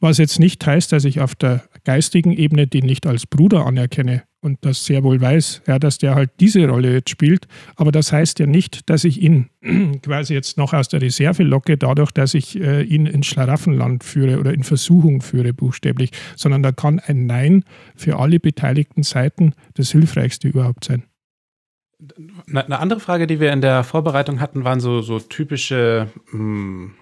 [0.00, 4.22] Was jetzt nicht heißt, dass ich auf der geistigen Ebene den nicht als Bruder anerkenne
[4.40, 7.46] und das sehr wohl weiß, ja, dass der halt diese Rolle jetzt spielt.
[7.76, 9.50] Aber das heißt ja nicht, dass ich ihn
[10.02, 14.38] quasi jetzt noch aus der Reserve locke, dadurch, dass ich äh, ihn ins Schlaraffenland führe
[14.38, 17.64] oder in Versuchung führe, buchstäblich, sondern da kann ein Nein
[17.96, 21.02] für alle beteiligten Seiten das Hilfreichste überhaupt sein.
[22.50, 26.08] Eine andere Frage, die wir in der Vorbereitung hatten, waren so, so typische.
[26.30, 26.94] Mh, hm,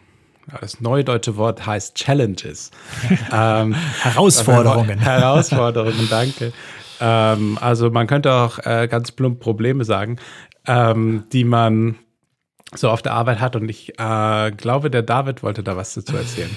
[0.61, 2.71] das neudeutsche Wort heißt Challenges.
[3.33, 4.99] ähm, Herausforderungen.
[5.01, 6.53] Herausforderungen, danke.
[7.01, 10.19] Ähm, also man könnte auch äh, ganz plump Probleme sagen,
[10.67, 11.97] ähm, die man
[12.75, 13.57] so auf der Arbeit hat.
[13.57, 16.57] Und ich äh, glaube, der David wollte da was dazu erzählen.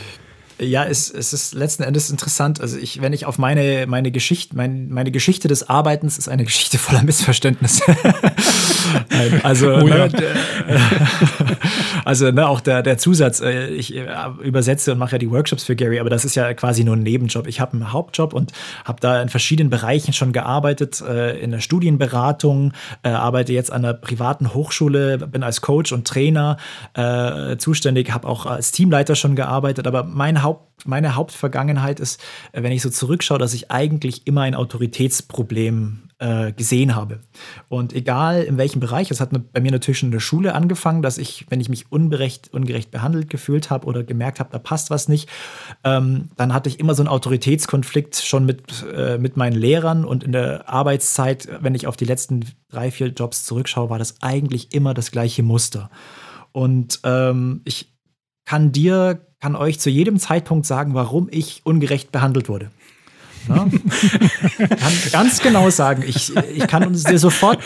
[0.62, 2.60] Ja, es, es ist letzten Endes interessant.
[2.60, 6.44] Also ich, wenn ich auf meine, meine Geschichte, mein, meine Geschichte des Arbeitens ist eine
[6.44, 7.84] Geschichte voller Missverständnisse.
[9.44, 10.08] also, oh, ja.
[10.08, 10.12] ne,
[12.06, 14.06] also ne, auch der, der Zusatz, äh, ich äh,
[14.44, 17.04] übersetze und mache ja die Workshops für Gary, aber das ist ja quasi nur ein
[17.04, 17.48] Nebenjob.
[17.48, 18.52] Ich habe einen Hauptjob und
[18.84, 23.94] habe da in verschiedenen Bereichen schon gearbeitet, äh, in der Studienberatung, arbeite jetzt an einer
[23.94, 26.58] privaten Hochschule, bin als Coach und Trainer
[27.58, 32.64] zuständig, habe auch als Teamleiter schon gearbeitet, aber mein Haupt Haupt, meine Hauptvergangenheit ist, äh,
[32.64, 37.20] wenn ich so zurückschaue, dass ich eigentlich immer ein Autoritätsproblem äh, gesehen habe.
[37.70, 41.02] Und egal in welchem Bereich, es hat bei mir natürlich schon in der Schule angefangen,
[41.02, 44.90] dass ich, wenn ich mich unberecht, ungerecht behandelt gefühlt habe oder gemerkt habe, da passt
[44.90, 45.30] was nicht,
[45.84, 50.24] ähm, dann hatte ich immer so einen Autoritätskonflikt schon mit, äh, mit meinen Lehrern und
[50.24, 54.74] in der Arbeitszeit, wenn ich auf die letzten drei, vier Jobs zurückschaue, war das eigentlich
[54.74, 55.90] immer das gleiche Muster.
[56.52, 57.94] Und ähm, ich
[58.46, 62.70] kann dir kann euch zu jedem Zeitpunkt sagen, warum ich ungerecht behandelt wurde.
[63.48, 67.60] Kann ganz genau sagen, ich, ich kann dir sofort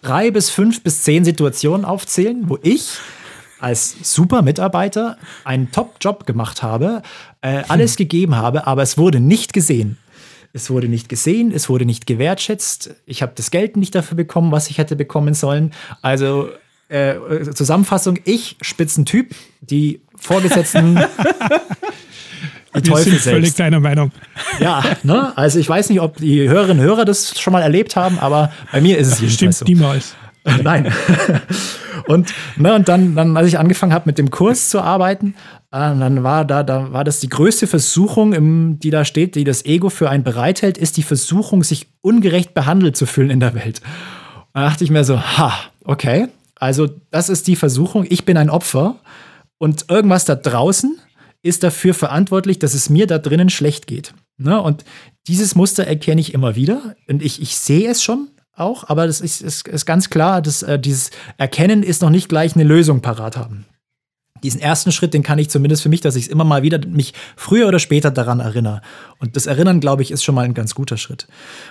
[0.00, 2.98] drei bis fünf bis zehn Situationen aufzählen, wo ich
[3.58, 7.02] als super Mitarbeiter einen Top-Job gemacht habe,
[7.40, 9.98] äh, alles gegeben habe, aber es wurde nicht gesehen.
[10.52, 12.94] Es wurde nicht gesehen, es wurde nicht gewertschätzt.
[13.04, 15.72] Ich habe das Geld nicht dafür bekommen, was ich hätte bekommen sollen.
[16.00, 16.48] Also
[16.88, 21.00] äh, Zusammenfassung, ich, Spitzentyp, die Vorgesetzten
[22.76, 24.12] die Wir sind völlig deiner Meinung.
[24.60, 25.36] Ja, ne?
[25.36, 28.52] also ich weiß nicht, ob die Hörerinnen und Hörer das schon mal erlebt haben, aber
[28.72, 29.64] bei mir ist es jedenfalls Stimmt so.
[29.64, 30.14] niemals.
[30.62, 30.92] Nein.
[32.06, 35.34] und, ne, und dann, dann, als ich angefangen habe, mit dem Kurs zu arbeiten,
[35.70, 39.44] äh, dann war da, da war das die größte Versuchung, im, die da steht, die
[39.44, 43.54] das Ego für einen bereithält, ist die Versuchung, sich ungerecht behandelt zu fühlen in der
[43.54, 43.82] Welt.
[44.54, 45.52] Da dachte ich mir so, ha,
[45.84, 46.28] okay,
[46.60, 48.96] also das ist die Versuchung, ich bin ein Opfer.
[49.58, 50.98] Und irgendwas da draußen
[51.42, 54.14] ist dafür verantwortlich, dass es mir da drinnen schlecht geht.
[54.36, 54.60] Ne?
[54.60, 54.84] Und
[55.26, 56.94] dieses Muster erkenne ich immer wieder.
[57.08, 60.62] Und ich, ich sehe es schon auch, aber das ist, ist, ist ganz klar, dass
[60.62, 63.66] äh, dieses Erkennen ist noch nicht gleich eine Lösung parat haben
[64.42, 66.84] diesen ersten Schritt, den kann ich zumindest für mich, dass ich es immer mal wieder
[66.86, 68.82] mich früher oder später daran erinnere.
[69.18, 71.26] Und das Erinnern, glaube ich, ist schon mal ein ganz guter Schritt.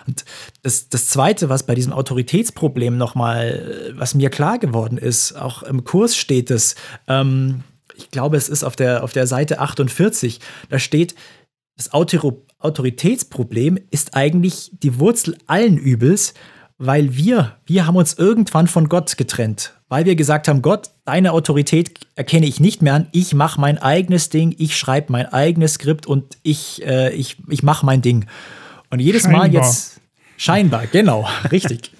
[0.08, 0.26] Und
[0.64, 5.84] das, das Zweite, was bei diesem Autoritätsproblem nochmal, was mir klar geworden ist, auch im
[5.84, 6.76] Kurs steht es,
[7.08, 7.64] ähm,
[7.96, 11.16] ich glaube, es ist auf der, auf der Seite 48, da steht,
[11.76, 16.34] das Autor Autoritätsproblem ist eigentlich die Wurzel allen Übels,
[16.80, 21.32] weil wir, wir haben uns irgendwann von Gott getrennt weil wir gesagt haben, Gott, deine
[21.32, 23.08] Autorität erkenne ich nicht mehr an.
[23.14, 27.64] Ich mache mein eigenes Ding, ich schreibe mein eigenes Skript und ich, äh, ich, ich
[27.64, 28.26] mache mein Ding.
[28.90, 29.48] Und jedes scheinbar.
[29.48, 30.02] Mal jetzt.
[30.40, 31.92] Scheinbar, genau, richtig.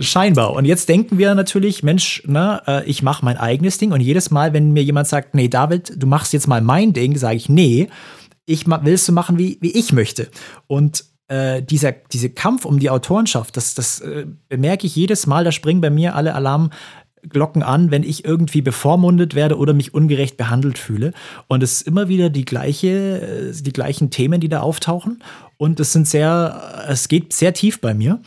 [0.00, 0.52] scheinbar.
[0.52, 3.92] Und jetzt denken wir natürlich, Mensch, ne, äh, ich mache mein eigenes Ding.
[3.92, 7.18] Und jedes Mal, wenn mir jemand sagt, nee, David, du machst jetzt mal mein Ding,
[7.18, 7.88] sage ich, nee,
[8.46, 10.28] ich willst du machen, wie, wie ich möchte.
[10.68, 15.44] Und äh, dieser, diese Kampf um die Autorenschaft, das, das äh, bemerke ich jedes Mal,
[15.44, 16.34] da springen bei mir alle
[17.22, 21.12] Alarmglocken an, wenn ich irgendwie bevormundet werde oder mich ungerecht behandelt fühle.
[21.48, 25.22] Und es ist immer wieder die gleiche, äh, die gleichen Themen, die da auftauchen.
[25.56, 28.20] Und es sind sehr, es geht sehr tief bei mir.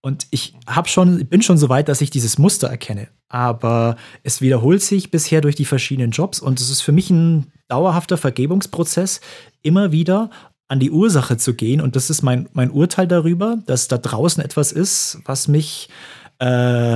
[0.00, 3.08] Und ich habe schon, bin schon so weit, dass ich dieses Muster erkenne.
[3.28, 7.50] Aber es wiederholt sich bisher durch die verschiedenen Jobs und es ist für mich ein
[7.68, 9.22] dauerhafter Vergebungsprozess,
[9.62, 10.30] immer wieder
[10.68, 11.80] an die Ursache zu gehen.
[11.80, 15.88] Und das ist mein, mein Urteil darüber, dass da draußen etwas ist, was mich,
[16.38, 16.46] äh,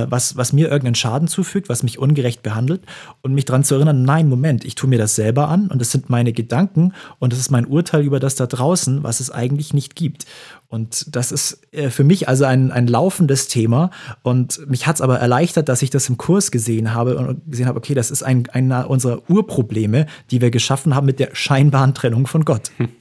[0.09, 2.81] was, was mir irgendeinen Schaden zufügt, was mich ungerecht behandelt
[3.21, 5.91] und mich daran zu erinnern, nein, Moment, ich tue mir das selber an und das
[5.91, 9.73] sind meine Gedanken und das ist mein Urteil über das da draußen, was es eigentlich
[9.73, 10.25] nicht gibt.
[10.67, 13.89] Und das ist äh, für mich also ein, ein laufendes Thema.
[14.21, 17.67] Und mich hat es aber erleichtert, dass ich das im Kurs gesehen habe und gesehen
[17.67, 21.95] habe, okay, das ist ein, einer unserer Urprobleme, die wir geschaffen haben mit der scheinbaren
[21.95, 22.71] Trennung von Gott.
[22.77, 22.89] Hm.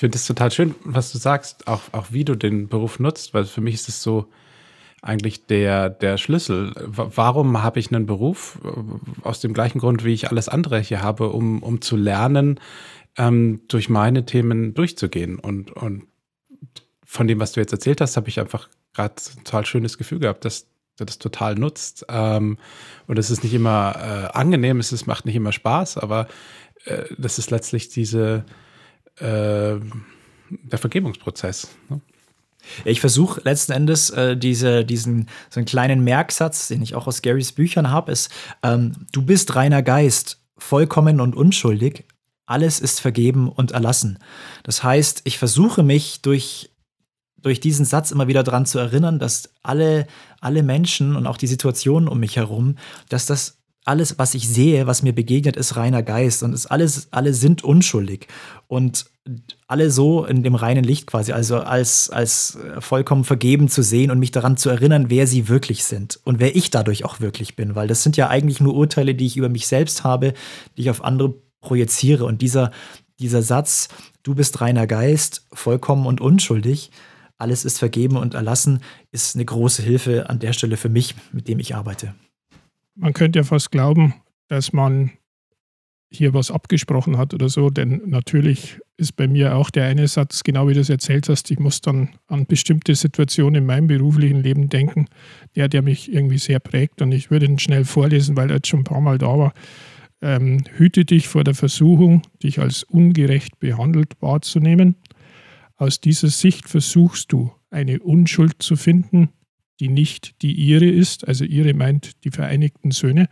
[0.00, 3.34] Ich finde es total schön, was du sagst, auch, auch wie du den Beruf nutzt,
[3.34, 4.28] weil für mich ist es so
[5.02, 6.72] eigentlich der, der Schlüssel.
[6.86, 8.58] Warum habe ich einen Beruf?
[9.20, 12.60] Aus dem gleichen Grund, wie ich alles andere hier habe, um, um zu lernen,
[13.18, 15.38] ähm, durch meine Themen durchzugehen.
[15.38, 16.04] Und, und
[17.04, 20.20] von dem, was du jetzt erzählt hast, habe ich einfach gerade ein total schönes Gefühl
[20.20, 22.06] gehabt, dass du das total nutzt.
[22.08, 22.56] Ähm,
[23.06, 26.26] und es ist nicht immer äh, angenehm, es ist, macht nicht immer Spaß, aber
[26.86, 28.50] äh, das ist letztlich diese äh,
[29.20, 31.68] der Vergebungsprozess.
[31.88, 32.00] Ne?
[32.84, 37.22] ich versuche letzten Endes äh, diese, diesen so einen kleinen Merksatz, den ich auch aus
[37.22, 38.30] Garys Büchern habe, ist,
[38.62, 42.04] ähm, du bist reiner Geist, vollkommen und unschuldig,
[42.46, 44.18] alles ist vergeben und erlassen.
[44.62, 46.70] Das heißt, ich versuche mich durch,
[47.38, 50.06] durch diesen Satz immer wieder daran zu erinnern, dass alle,
[50.40, 52.76] alle Menschen und auch die Situationen um mich herum,
[53.08, 57.08] dass das alles, was ich sehe, was mir begegnet, ist reiner Geist und ist alles,
[57.12, 58.28] alle sind unschuldig
[58.66, 59.06] und
[59.66, 64.18] alle so in dem reinen Licht quasi, also als, als vollkommen vergeben zu sehen und
[64.18, 67.74] mich daran zu erinnern, wer sie wirklich sind und wer ich dadurch auch wirklich bin,
[67.74, 70.34] weil das sind ja eigentlich nur Urteile, die ich über mich selbst habe,
[70.76, 72.72] die ich auf andere projiziere und dieser,
[73.18, 73.88] dieser Satz,
[74.22, 76.90] du bist reiner Geist, vollkommen und unschuldig,
[77.38, 81.48] alles ist vergeben und erlassen, ist eine große Hilfe an der Stelle für mich, mit
[81.48, 82.14] dem ich arbeite
[83.00, 84.14] man könnte ja fast glauben,
[84.48, 85.12] dass man
[86.12, 90.42] hier was abgesprochen hat oder so, denn natürlich ist bei mir auch der eine Satz,
[90.42, 94.42] genau wie du es erzählt hast, ich muss dann an bestimmte Situationen in meinem beruflichen
[94.42, 95.06] Leben denken,
[95.54, 98.68] der, der mich irgendwie sehr prägt und ich würde ihn schnell vorlesen, weil er jetzt
[98.68, 99.54] schon ein paar Mal da war.
[100.20, 104.96] Ähm, hüte dich vor der Versuchung, dich als ungerecht behandelt wahrzunehmen.
[105.76, 109.30] Aus dieser Sicht versuchst du, eine Unschuld zu finden,
[109.80, 113.28] die nicht die ihre ist, also ihre meint die Vereinigten Söhne,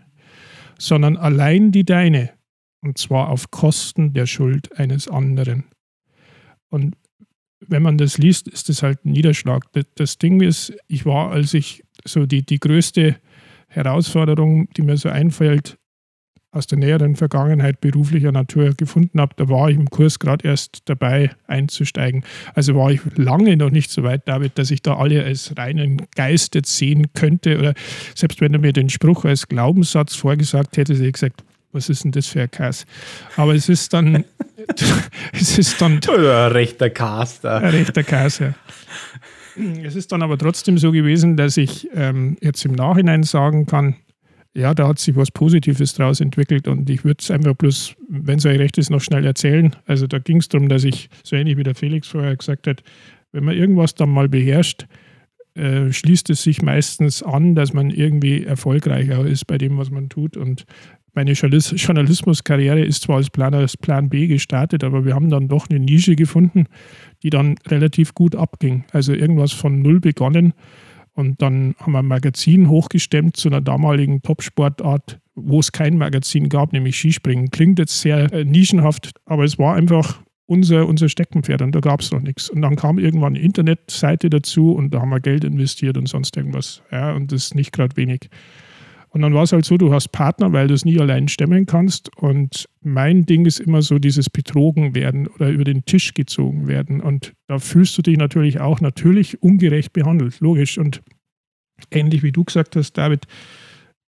[0.78, 2.30] sondern allein die deine,
[2.80, 5.64] und zwar auf Kosten der Schuld eines anderen.
[6.70, 6.96] Und
[7.60, 9.64] wenn man das liest, ist das halt ein Niederschlag.
[9.96, 13.16] Das Ding ist, ich war, als ich so die, die größte
[13.68, 15.78] Herausforderung, die mir so einfällt,
[16.50, 20.80] aus der näheren Vergangenheit beruflicher Natur gefunden habe, da war ich im Kurs gerade erst
[20.86, 22.24] dabei einzusteigen.
[22.54, 26.02] Also war ich lange noch nicht so weit, David, dass ich da alle als reinen
[26.16, 27.58] Geist jetzt sehen könnte.
[27.58, 27.74] Oder
[28.14, 32.04] selbst wenn er mir den Spruch als Glaubenssatz vorgesagt hätte, hätte ich gesagt, was ist
[32.04, 32.86] denn das für ein Kass?
[33.36, 34.24] Aber es ist dann,
[35.32, 36.00] es ist dann.
[36.08, 37.58] Oder rechter Caster.
[37.58, 38.54] Ein rechter Kass, ja.
[39.82, 43.96] Es ist dann aber trotzdem so gewesen, dass ich ähm, jetzt im Nachhinein sagen kann,
[44.54, 48.38] ja, da hat sich was Positives daraus entwickelt und ich würde es einfach bloß, wenn
[48.38, 49.76] es euch recht ist, noch schnell erzählen.
[49.86, 52.82] Also da ging es darum, dass ich, so ähnlich wie der Felix vorher gesagt hat,
[53.32, 54.86] wenn man irgendwas dann mal beherrscht,
[55.54, 60.08] äh, schließt es sich meistens an, dass man irgendwie erfolgreicher ist bei dem, was man
[60.08, 60.36] tut.
[60.36, 60.64] Und
[61.14, 65.68] meine Journalismuskarriere ist zwar als Plan, als Plan B gestartet, aber wir haben dann doch
[65.68, 66.66] eine Nische gefunden,
[67.22, 68.84] die dann relativ gut abging.
[68.92, 70.52] Also irgendwas von null begonnen
[71.18, 76.48] und dann haben wir ein Magazin hochgestemmt zu einer damaligen Top-Sportart, wo es kein Magazin
[76.48, 77.50] gab, nämlich Skispringen.
[77.50, 82.02] Klingt jetzt sehr äh, nischenhaft, aber es war einfach unser, unser Steckenpferd und da gab
[82.02, 82.48] es noch nichts.
[82.48, 86.36] Und dann kam irgendwann eine Internetseite dazu und da haben wir Geld investiert und sonst
[86.36, 86.82] irgendwas.
[86.92, 88.30] Ja, und das ist nicht gerade wenig.
[89.18, 91.66] Und dann war es halt so, du hast Partner, weil du es nie allein stemmen
[91.66, 92.16] kannst.
[92.18, 97.00] Und mein Ding ist immer so dieses Betrogen werden oder über den Tisch gezogen werden.
[97.00, 100.78] Und da fühlst du dich natürlich auch natürlich ungerecht behandelt, logisch.
[100.78, 101.02] Und
[101.90, 103.26] ähnlich wie du gesagt hast, David,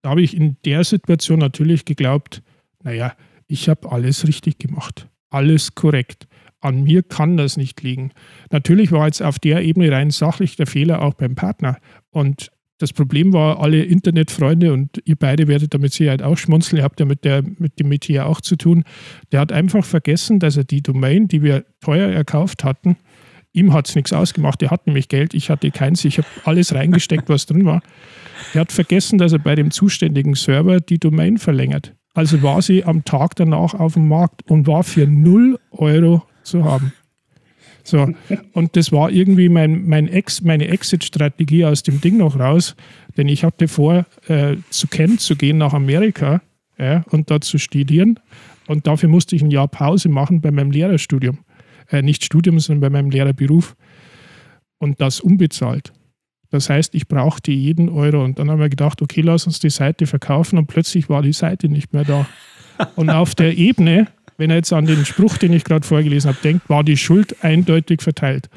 [0.01, 2.43] da habe ich in der Situation natürlich geglaubt,
[2.83, 3.13] naja,
[3.47, 6.27] ich habe alles richtig gemacht, alles korrekt.
[6.59, 8.11] An mir kann das nicht liegen.
[8.51, 11.77] Natürlich war jetzt auf der Ebene rein sachlich der Fehler auch beim Partner.
[12.09, 16.83] Und das Problem war, alle Internetfreunde und ihr beide werdet damit Sicherheit auch schmunzeln, ihr
[16.83, 18.83] habt ja mit, der, mit dem Metier auch zu tun.
[19.31, 22.97] Der hat einfach vergessen, dass er die Domain, die wir teuer erkauft hatten,
[23.53, 24.61] ihm hat es nichts ausgemacht.
[24.61, 26.05] Er hat nämlich Geld, ich hatte keins.
[26.05, 27.81] Ich habe alles reingesteckt, was drin war.
[28.53, 31.95] Er hat vergessen, dass er bei dem zuständigen Server die Domain verlängert.
[32.13, 36.63] Also war sie am Tag danach auf dem Markt und war für 0 Euro zu
[36.63, 36.93] haben.
[37.87, 38.05] So,
[38.51, 42.75] und das war irgendwie mein, mein Ex, meine Exit-Strategie aus dem Ding noch raus,
[43.15, 46.41] denn ich hatte vor, äh, zu Kent zu gehen nach Amerika
[46.77, 48.19] ja, und dort zu studieren.
[48.67, 51.39] Und dafür musste ich ein Jahr Pause machen bei meinem Lehrerstudium.
[51.89, 53.77] Äh, nicht Studium, sondern bei meinem Lehrerberuf.
[54.79, 55.93] Und das unbezahlt.
[56.49, 58.21] Das heißt, ich brauchte jeden Euro.
[58.21, 60.59] Und dann haben wir gedacht, okay, lass uns die Seite verkaufen.
[60.59, 62.27] Und plötzlich war die Seite nicht mehr da.
[62.97, 66.39] Und auf der Ebene wenn er jetzt an den Spruch, den ich gerade vorgelesen habe,
[66.43, 68.49] denkt, war die Schuld eindeutig verteilt.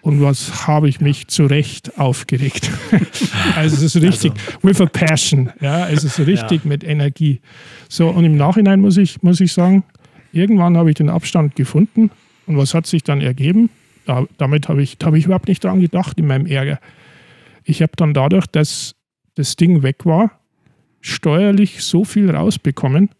[0.00, 2.70] Und was habe ich mich zu Recht aufgeregt.
[3.56, 4.58] also es ist richtig, also.
[4.62, 5.50] with a passion.
[5.60, 6.68] Ja, es ist richtig ja.
[6.68, 7.40] mit Energie.
[7.88, 9.84] So, und im Nachhinein muss ich, muss ich sagen,
[10.32, 12.10] irgendwann habe ich den Abstand gefunden.
[12.46, 13.70] Und was hat sich dann ergeben?
[14.06, 16.80] Da, damit habe ich, da habe ich überhaupt nicht dran gedacht in meinem Ärger.
[17.64, 18.94] Ich habe dann dadurch, dass
[19.34, 20.30] das Ding weg war,
[21.00, 23.10] steuerlich so viel rausbekommen,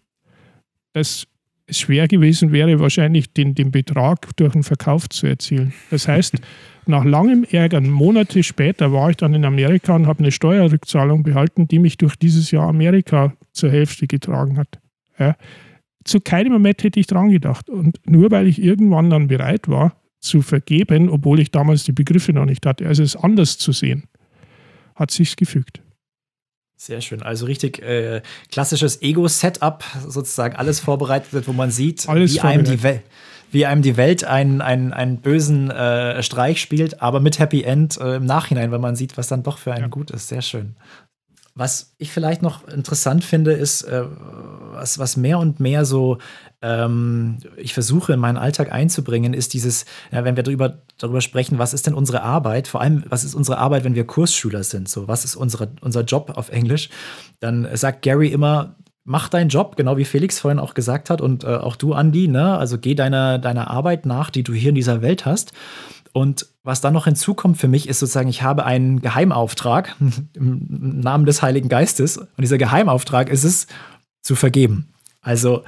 [0.94, 1.26] dass
[1.70, 5.72] schwer gewesen wäre, wahrscheinlich den, den Betrag durch den Verkauf zu erzielen.
[5.90, 6.36] Das heißt,
[6.86, 11.68] nach langem Ärgern, Monate später, war ich dann in Amerika und habe eine Steuerrückzahlung behalten,
[11.68, 14.80] die mich durch dieses Jahr Amerika zur Hälfte getragen hat.
[15.18, 15.36] Ja.
[16.04, 17.68] Zu keinem Moment hätte ich dran gedacht.
[17.68, 22.32] Und nur weil ich irgendwann dann bereit war, zu vergeben, obwohl ich damals die Begriffe
[22.32, 24.04] noch nicht hatte, also es anders zu sehen,
[24.94, 25.80] hat sich's gefügt.
[26.80, 27.24] Sehr schön.
[27.24, 32.62] Also richtig äh, klassisches Ego-Setup, sozusagen alles vorbereitet wird, wo man sieht, alles wie, einem
[32.62, 32.78] die
[33.50, 37.98] wie einem die Welt einen, einen, einen bösen äh, Streich spielt, aber mit Happy End
[38.00, 39.88] äh, im Nachhinein, weil man sieht, was dann doch für einen ja.
[39.88, 40.28] gut ist.
[40.28, 40.76] Sehr schön.
[41.58, 44.04] Was ich vielleicht noch interessant finde, ist, äh,
[44.72, 46.18] was, was mehr und mehr so
[46.62, 51.58] ähm, ich versuche in meinen Alltag einzubringen, ist dieses, ja, wenn wir darüber, darüber sprechen,
[51.58, 54.88] was ist denn unsere Arbeit, vor allem, was ist unsere Arbeit, wenn wir Kursschüler sind,
[54.88, 56.90] so, was ist unsere, unser Job auf Englisch,
[57.40, 61.44] dann sagt Gary immer, mach deinen Job, genau wie Felix vorhin auch gesagt hat und
[61.44, 62.58] äh, auch du, Andi, ne?
[62.58, 65.52] also geh deiner, deiner Arbeit nach, die du hier in dieser Welt hast.
[66.18, 69.94] Und was dann noch hinzukommt für mich, ist sozusagen, ich habe einen Geheimauftrag
[70.34, 72.16] im Namen des Heiligen Geistes.
[72.16, 73.68] Und dieser Geheimauftrag ist es,
[74.20, 74.88] zu vergeben.
[75.20, 75.62] Also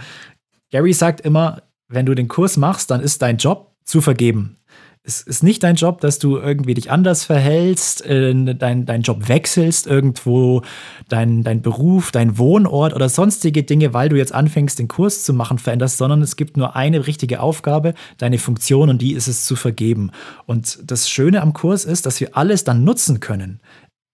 [0.73, 4.57] Gary sagt immer, wenn du den Kurs machst, dann ist dein Job zu vergeben.
[5.03, 9.29] Es ist nicht dein Job, dass du irgendwie dich anders verhältst, äh, dein, dein Job
[9.29, 10.61] wechselst, irgendwo
[11.09, 15.33] dein, dein Beruf, dein Wohnort oder sonstige Dinge, weil du jetzt anfängst, den Kurs zu
[15.33, 19.47] machen, veränderst, sondern es gibt nur eine richtige Aufgabe, deine Funktion und die ist es
[19.47, 20.11] zu vergeben.
[20.45, 23.61] Und das Schöne am Kurs ist, dass wir alles dann nutzen können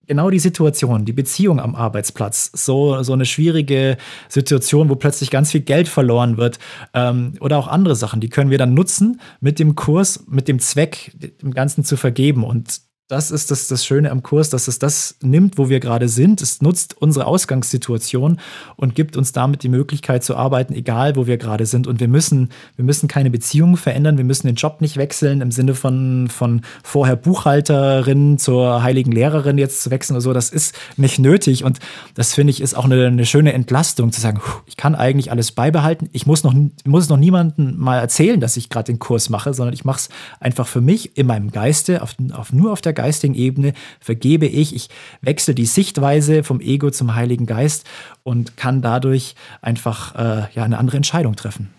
[0.07, 3.97] genau die Situation, die Beziehung am Arbeitsplatz, so, so eine schwierige
[4.29, 6.59] Situation, wo plötzlich ganz viel Geld verloren wird
[6.95, 10.59] ähm, oder auch andere Sachen, die können wir dann nutzen mit dem Kurs, mit dem
[10.59, 12.45] Zweck, dem Ganzen zu vergeben.
[12.45, 16.09] Und das ist das, das Schöne am Kurs, dass es das nimmt, wo wir gerade
[16.09, 16.43] sind.
[16.43, 18.41] Es nutzt unsere Ausgangssituation
[18.75, 21.87] und gibt uns damit die Möglichkeit zu arbeiten, egal wo wir gerade sind.
[21.87, 25.53] Und wir müssen, wir müssen keine Beziehungen verändern, wir müssen den Job nicht wechseln im
[25.53, 30.33] Sinne von, von vorher Buchhalterin zur heiligen Lehrerin jetzt zu wechseln oder so.
[30.33, 31.63] Das ist nicht nötig.
[31.63, 31.79] Und
[32.15, 35.53] das finde ich ist auch eine, eine schöne Entlastung, zu sagen, ich kann eigentlich alles
[35.53, 36.09] beibehalten.
[36.11, 36.55] Ich muss noch,
[36.85, 40.09] muss noch niemandem mal erzählen, dass ich gerade den Kurs mache, sondern ich mache es
[40.41, 44.75] einfach für mich in meinem Geiste, auf, auf, nur auf der geistigen Ebene vergebe ich,
[44.75, 44.89] ich
[45.21, 47.87] wechsle die Sichtweise vom Ego zum Heiligen Geist
[48.25, 51.71] und kann dadurch einfach äh, ja, eine andere Entscheidung treffen.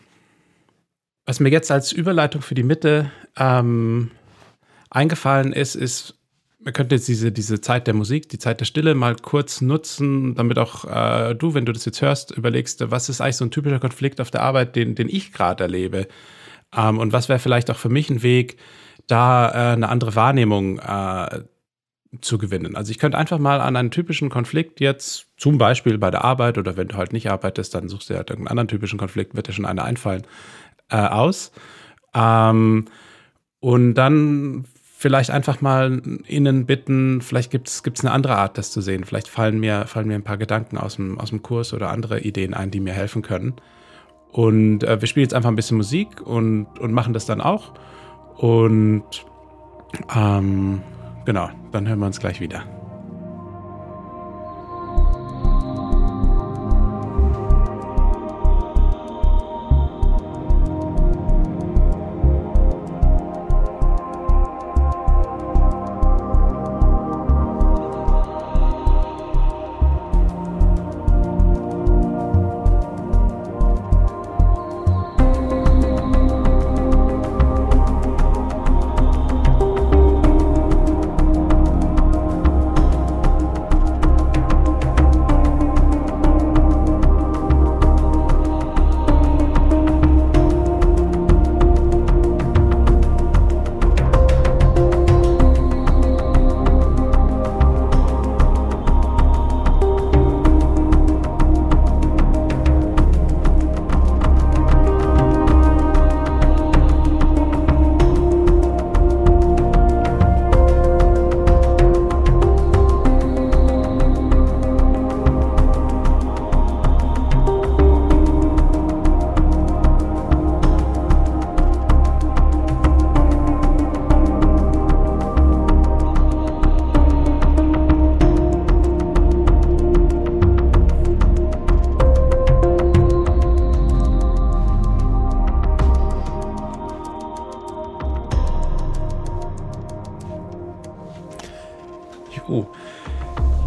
[1.25, 4.11] Was mir jetzt als Überleitung für die Mitte ähm,
[4.89, 6.15] eingefallen ist, ist,
[6.59, 10.35] man könnte jetzt diese, diese Zeit der Musik, die Zeit der Stille mal kurz nutzen,
[10.35, 13.51] damit auch äh, du, wenn du das jetzt hörst, überlegst, was ist eigentlich so ein
[13.51, 16.07] typischer Konflikt auf der Arbeit, den, den ich gerade erlebe.
[16.75, 18.57] Ähm, und was wäre vielleicht auch für mich ein Weg,
[19.07, 21.41] da äh, eine andere Wahrnehmung äh,
[22.21, 22.75] zu gewinnen.
[22.75, 26.57] Also ich könnte einfach mal an einen typischen Konflikt jetzt, zum Beispiel bei der Arbeit
[26.57, 29.47] oder wenn du halt nicht arbeitest, dann suchst du halt irgendeinen anderen typischen Konflikt, wird
[29.47, 30.25] dir schon einer einfallen,
[30.89, 31.51] äh, aus.
[32.13, 32.85] Ähm,
[33.59, 34.65] und dann
[34.97, 39.03] vielleicht einfach mal innen bitten, vielleicht gibt es eine andere Art, das zu sehen.
[39.03, 42.21] Vielleicht fallen mir, fallen mir ein paar Gedanken aus dem, aus dem Kurs oder andere
[42.21, 43.53] Ideen ein, die mir helfen können.
[44.31, 47.73] Und äh, wir spielen jetzt einfach ein bisschen Musik und, und machen das dann auch.
[48.37, 49.03] Und
[50.15, 50.81] ähm,
[51.25, 52.63] genau, dann hören wir uns gleich wieder.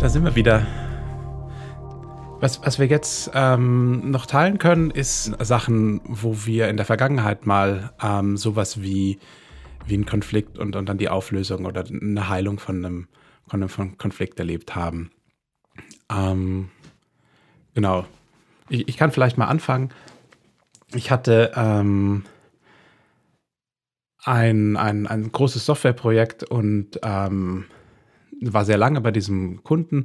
[0.08, 0.66] Sind wir wieder.
[2.40, 7.44] Was, was wir jetzt ähm, noch teilen können, ist Sachen, wo wir in der Vergangenheit
[7.44, 9.18] mal ähm, sowas wie,
[9.84, 13.08] wie einen Konflikt und, und dann die Auflösung oder eine Heilung von einem,
[13.46, 15.10] von einem Konflikt erlebt haben.
[16.10, 16.70] Ähm,
[17.74, 18.06] genau.
[18.70, 19.90] Ich, ich kann vielleicht mal anfangen.
[20.94, 22.24] Ich hatte ähm,
[24.24, 27.66] ein, ein, ein großes Softwareprojekt und ähm,
[28.40, 30.04] war sehr lange bei diesem Kunden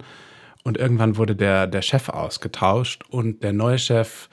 [0.64, 4.30] und irgendwann wurde der, der Chef ausgetauscht und der neue Chef,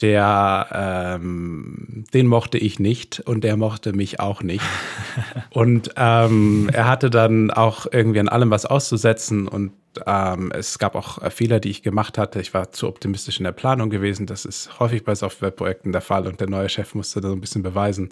[0.00, 4.64] der, ähm, den mochte ich nicht und der mochte mich auch nicht.
[5.50, 9.72] und ähm, er hatte dann auch irgendwie an allem was auszusetzen und
[10.04, 12.38] Ähm, es gab auch Fehler, die ich gemacht hatte.
[12.38, 14.26] Ich war zu optimistisch in der Planung gewesen.
[14.26, 17.40] Das ist häufig bei Softwareprojekten der Fall und der neue Chef musste da so ein
[17.40, 18.10] bisschen beweisen,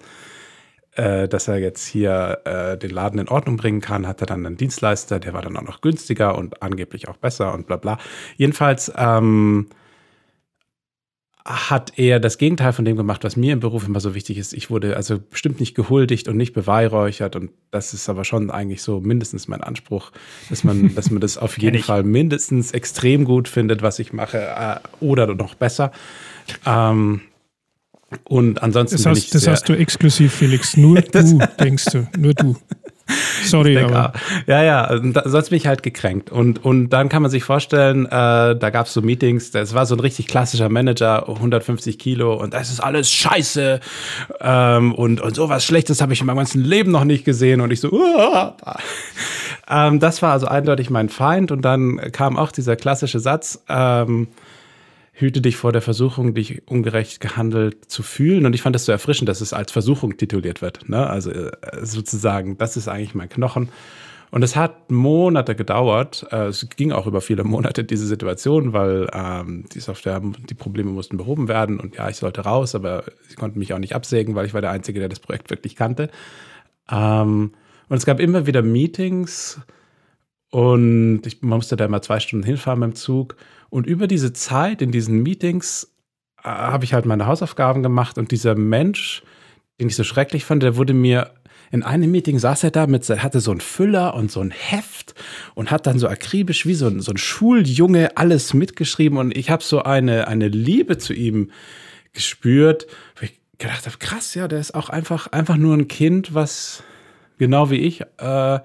[0.95, 4.07] äh, dass er jetzt hier äh, den Laden in Ordnung bringen kann.
[4.07, 7.67] Hatte dann einen Dienstleister, der war dann auch noch günstiger und angeblich auch besser und
[7.67, 7.97] bla bla.
[8.37, 9.67] Jedenfalls ähm,
[11.45, 14.51] hat er das Gegenteil von dem gemacht, was mir im Beruf immer so wichtig ist.
[14.53, 18.81] Ich wurde also bestimmt nicht gehuldigt und nicht beweihräuchert und das ist aber schon eigentlich
[18.81, 20.11] so mindestens mein Anspruch,
[20.49, 24.39] dass man, dass man das auf jeden Fall mindestens extrem gut findet, was ich mache
[24.39, 25.91] äh, oder noch besser.
[26.65, 27.21] Ähm,
[28.23, 30.77] und ansonsten das, hast, das hast du exklusiv, Felix.
[30.77, 32.07] Nur du, denkst du.
[32.17, 32.55] Nur du.
[33.43, 34.13] Sorry, denke, aber.
[34.47, 36.31] Ja, ja, sonst bin ich halt gekränkt.
[36.31, 39.85] Und, und dann kann man sich vorstellen, äh, da gab es so Meetings, das war
[39.85, 43.79] so ein richtig klassischer Manager, 150 Kilo und das ist alles scheiße.
[44.41, 47.61] Ähm, und, und sowas Schlechtes habe ich in meinem ganzen Leben noch nicht gesehen.
[47.61, 48.55] Und ich so, Uah!
[49.69, 51.51] ähm, das war also eindeutig mein Feind.
[51.51, 54.27] Und dann kam auch dieser klassische Satz, ähm,
[55.17, 58.45] hüte dich vor der Versuchung, dich ungerecht gehandelt zu fühlen.
[58.45, 60.89] Und ich fand das so erfrischend, dass es als Versuchung tituliert wird.
[60.89, 61.07] Ne?
[61.07, 61.51] Also äh,
[61.81, 63.69] sozusagen, das ist eigentlich mein Knochen.
[64.31, 66.27] Und es hat Monate gedauert.
[66.31, 70.91] Äh, es ging auch über viele Monate diese Situation, weil ähm, die Software, die Probleme
[70.91, 71.79] mussten behoben werden.
[71.79, 74.61] Und ja, ich sollte raus, aber sie konnten mich auch nicht absägen, weil ich war
[74.61, 76.09] der Einzige, der das Projekt wirklich kannte.
[76.91, 77.53] Ähm,
[77.87, 79.61] und es gab immer wieder Meetings
[80.49, 83.35] und ich, man musste da immer zwei Stunden hinfahren beim Zug.
[83.75, 85.91] Und über diese Zeit in diesen Meetings
[86.37, 89.21] äh, habe ich halt meine Hausaufgaben gemacht und dieser Mensch,
[89.81, 91.33] den ich so schrecklich fand, der wurde mir
[91.73, 95.13] in einem Meeting saß er da mit, hatte so einen Füller und so ein Heft
[95.55, 99.49] und hat dann so akribisch wie so ein, so ein Schuljunge alles mitgeschrieben und ich
[99.49, 101.51] habe so eine, eine Liebe zu ihm
[102.13, 106.33] gespürt, wo ich gedacht habe, krass, ja, der ist auch einfach, einfach nur ein Kind,
[106.33, 106.81] was
[107.39, 108.59] genau wie ich äh,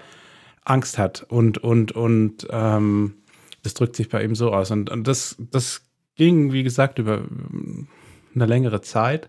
[0.65, 3.15] Angst hat und, und, und ähm,
[3.63, 4.71] das drückt sich bei ihm so aus.
[4.71, 5.83] Und, und das, das
[6.17, 7.25] ging, wie gesagt, über
[8.35, 9.29] eine längere Zeit.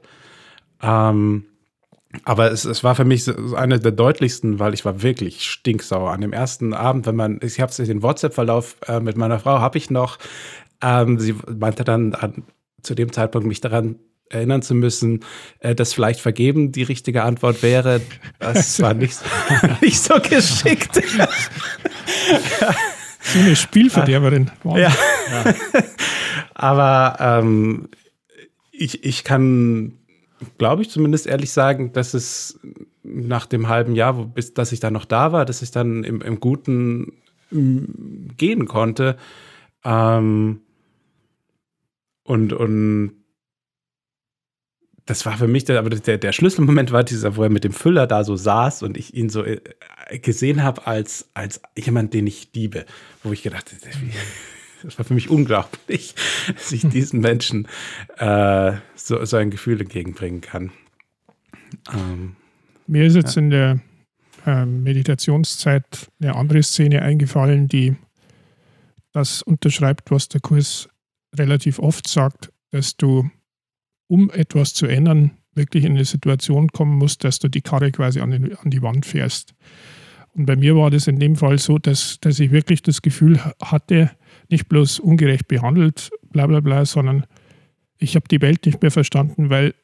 [0.82, 1.46] Ähm,
[2.26, 6.12] aber es, es war für mich eine der deutlichsten, weil ich war wirklich stinksauer.
[6.12, 9.78] An dem ersten Abend, wenn man, ich habe den WhatsApp-Verlauf äh, mit meiner Frau, habe
[9.78, 10.18] ich noch.
[10.82, 12.44] Ähm, sie meinte dann an,
[12.82, 15.22] zu dem Zeitpunkt mich daran erinnern zu müssen,
[15.60, 18.02] äh, dass vielleicht vergeben die richtige Antwort wäre.
[18.40, 19.20] Das war nicht,
[19.82, 21.02] nicht so geschickt.
[23.34, 24.52] So eine Spielverderberin.
[24.64, 24.78] Wow.
[24.78, 24.90] Ja.
[25.32, 25.54] ja.
[26.54, 27.90] Aber ähm,
[28.72, 29.94] ich, ich kann,
[30.58, 32.60] glaube ich, zumindest ehrlich sagen, dass es
[33.04, 36.04] nach dem halben Jahr, wo, bis dass ich dann noch da war, dass ich dann
[36.04, 37.14] im, im Guten
[37.52, 39.18] gehen konnte.
[39.84, 40.62] Ähm,
[42.24, 43.21] und, und
[45.06, 47.74] das war für mich, der, aber der, der Schlüsselmoment war dieser, wo er mit dem
[47.74, 49.60] Füller da so saß und ich ihn so äh,
[50.22, 52.86] gesehen habe als, als jemand, den ich liebe.
[53.24, 53.92] Wo ich gedacht habe,
[54.84, 56.16] das war für mich unglaublich,
[56.54, 57.68] dass ich diesen Menschen
[58.18, 60.72] äh, so, so ein Gefühl entgegenbringen kann.
[61.94, 62.36] Ähm,
[62.88, 63.42] Mir ist jetzt ja.
[63.42, 63.80] in der
[64.46, 67.96] äh, Meditationszeit eine andere Szene eingefallen, die
[69.14, 70.90] das unterschreibt, was der Kurs
[71.36, 73.30] relativ oft sagt, dass du
[74.12, 78.20] um etwas zu ändern, wirklich in eine Situation kommen musst, dass du die Karre quasi
[78.20, 79.56] an, den, an die Wand fährst.
[80.34, 83.40] Und bei mir war das in dem Fall so, dass, dass ich wirklich das Gefühl
[83.62, 84.12] hatte,
[84.50, 87.26] nicht bloß ungerecht behandelt, bla bla bla, sondern
[88.00, 89.76] ich habe die Welt nicht mehr verstanden, weil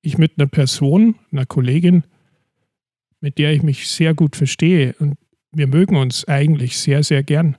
[0.00, 2.04] ich mit einer Person, einer Kollegin,
[3.20, 5.18] mit der ich mich sehr gut verstehe und
[5.50, 7.56] wir mögen uns eigentlich sehr, sehr gern,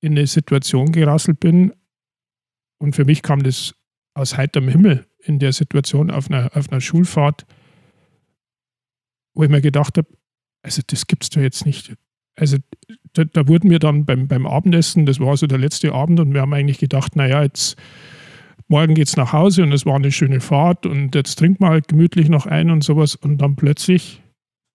[0.00, 1.74] in eine Situation gerasselt bin.
[2.78, 3.74] Und für mich kam das
[4.14, 7.46] aus heiterem Himmel in der Situation auf einer, auf einer Schulfahrt,
[9.34, 10.08] wo ich mir gedacht habe,
[10.62, 11.94] also das gibt's doch jetzt nicht.
[12.36, 12.58] Also
[13.12, 16.34] da, da, wurden wir dann beim, beim Abendessen, das war so der letzte Abend, und
[16.34, 17.76] wir haben eigentlich gedacht, naja, jetzt
[18.68, 21.88] morgen geht's nach Hause und es war eine schöne Fahrt und jetzt trinkt man halt
[21.88, 23.14] gemütlich noch ein und sowas.
[23.14, 24.22] Und dann plötzlich,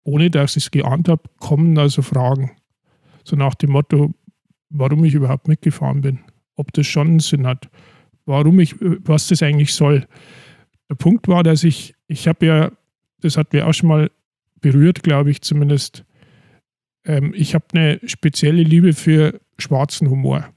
[0.04, 2.52] ohne dass ich es geahnt habe, kommen da so Fragen.
[3.24, 4.14] So nach dem Motto,
[4.70, 6.20] warum ich überhaupt mitgefahren bin,
[6.56, 7.70] ob das schon einen Sinn hat,
[8.26, 10.08] warum ich, was das eigentlich soll.
[10.90, 12.72] Der Punkt war, dass ich, ich habe ja,
[13.22, 14.12] das hat mir auch schon mal
[14.60, 16.06] berührt, glaube ich zumindest,
[17.06, 20.50] ähm, ich habe eine spezielle Liebe für schwarzen Humor.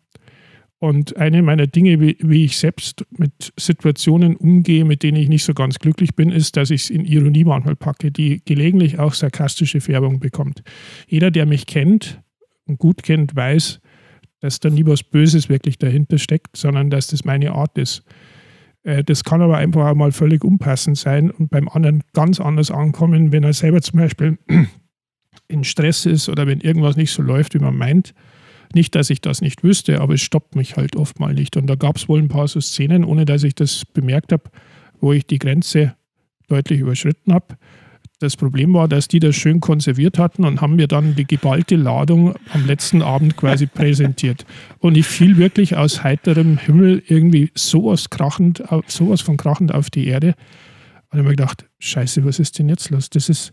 [0.79, 5.45] Und eine meiner Dinge, wie, wie, ich selbst mit Situationen umgehe, mit denen ich nicht
[5.45, 9.15] so ganz glücklich bin, ist, dass ich es in Ironie manchmal packe, die gelegentlich auch
[9.15, 10.63] sarkastische Färbung bekommt.
[11.07, 12.21] Jeder, der mich kennt
[12.67, 13.81] und gut kennt, weiß,
[14.45, 18.03] dass da nie was Böses wirklich dahinter steckt, sondern dass das meine Art ist.
[18.83, 22.71] Äh, das kann aber einfach auch mal völlig unpassend sein und beim anderen ganz anders
[22.71, 24.37] ankommen, wenn er selber zum Beispiel
[25.49, 28.13] in Stress ist oder wenn irgendwas nicht so läuft, wie man meint,
[28.75, 31.57] Nicht, dass ich das nicht wüsste, aber es stoppt mich halt oft mal nicht.
[31.57, 34.51] Und da gab es wohl ein paar so Szenen, ohne dass ich das bemerkt habe,
[35.01, 35.95] wo ich die Grenze
[36.49, 37.57] deutlich überschritten habe.
[38.25, 41.77] Das Problem war, dass die das schön konserviert hatten und haben mir dann die geballte
[41.77, 44.47] Ladung am letzten Abend quasi präsentiert.
[44.79, 50.07] Und ich fiel wirklich aus heiterem Himmel irgendwie sowas krachend, sowas von krachend auf die
[50.07, 50.29] Erde.
[50.29, 53.11] Und ich habe mir gedacht, scheiße, was ist denn jetzt los?
[53.11, 53.53] Das ist,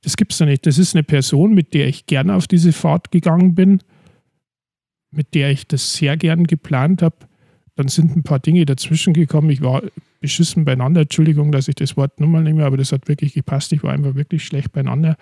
[0.00, 0.64] das gibt's doch nicht.
[0.64, 3.82] Das ist eine Person, mit der ich gerne auf diese Fahrt gegangen bin,
[5.10, 7.16] mit der ich das sehr gern geplant habe.
[7.74, 9.50] Dann sind ein paar Dinge dazwischen gekommen.
[9.50, 9.82] Ich war
[10.22, 11.02] beschissen beieinander.
[11.02, 13.72] Entschuldigung, dass ich das Wort nochmal nehme, aber das hat wirklich gepasst.
[13.72, 15.16] Ich war einfach wirklich schlecht beieinander.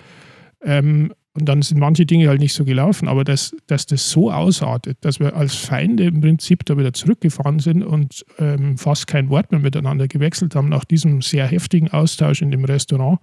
[0.63, 3.09] Ähm, und dann sind manche Dinge halt nicht so gelaufen.
[3.09, 7.61] Aber dass, dass das so ausartet, dass wir als Feinde im Prinzip da wieder zurückgefahren
[7.61, 12.43] sind und ähm, fast kein Wort mehr miteinander gewechselt haben nach diesem sehr heftigen Austausch
[12.43, 13.21] in dem Restaurant,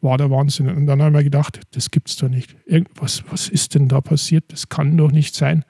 [0.00, 0.68] war der Wahnsinn.
[0.68, 2.56] Und dann haben wir gedacht, das gibt's doch nicht.
[2.66, 4.44] Irgendwas, was ist denn da passiert?
[4.48, 5.64] Das kann doch nicht sein.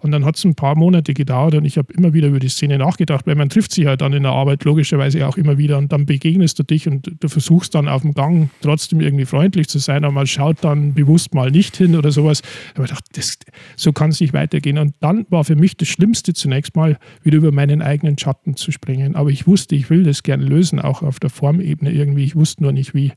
[0.00, 2.48] Und dann hat es ein paar Monate gedauert und ich habe immer wieder über die
[2.48, 5.78] Szene nachgedacht, weil man trifft sich halt dann in der Arbeit logischerweise auch immer wieder
[5.78, 9.68] und dann begegnest du dich und du versuchst dann auf dem Gang trotzdem irgendwie freundlich
[9.68, 12.42] zu sein, aber man schaut dann bewusst mal nicht hin oder sowas.
[12.74, 13.38] Aber ich dachte, das,
[13.76, 14.78] so kann es nicht weitergehen.
[14.78, 18.72] Und dann war für mich das Schlimmste zunächst mal, wieder über meinen eigenen Schatten zu
[18.72, 19.16] springen.
[19.16, 22.24] Aber ich wusste, ich will das gerne lösen, auch auf der Formebene irgendwie.
[22.24, 23.12] Ich wusste nur nicht wie.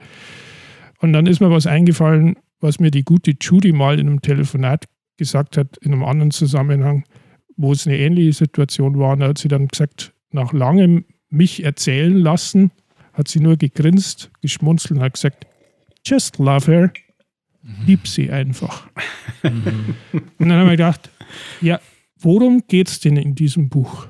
[1.00, 4.86] Und dann ist mir was eingefallen, was mir die gute Judy mal in einem Telefonat
[5.20, 7.03] gesagt hat, in einem anderen Zusammenhang,
[7.55, 9.15] wo es eine ähnliche Situation war.
[9.15, 12.72] da hat sie dann gesagt, nach langem mich erzählen lassen,
[13.13, 15.45] hat sie nur gegrinst, geschmunzelt und hat gesagt,
[16.03, 16.91] just love her.
[17.86, 18.89] Lieb sie einfach.
[19.43, 19.95] Mhm.
[20.39, 21.11] Und dann haben wir gedacht,
[21.61, 21.80] ja,
[22.17, 24.07] worum geht es denn in diesem Buch?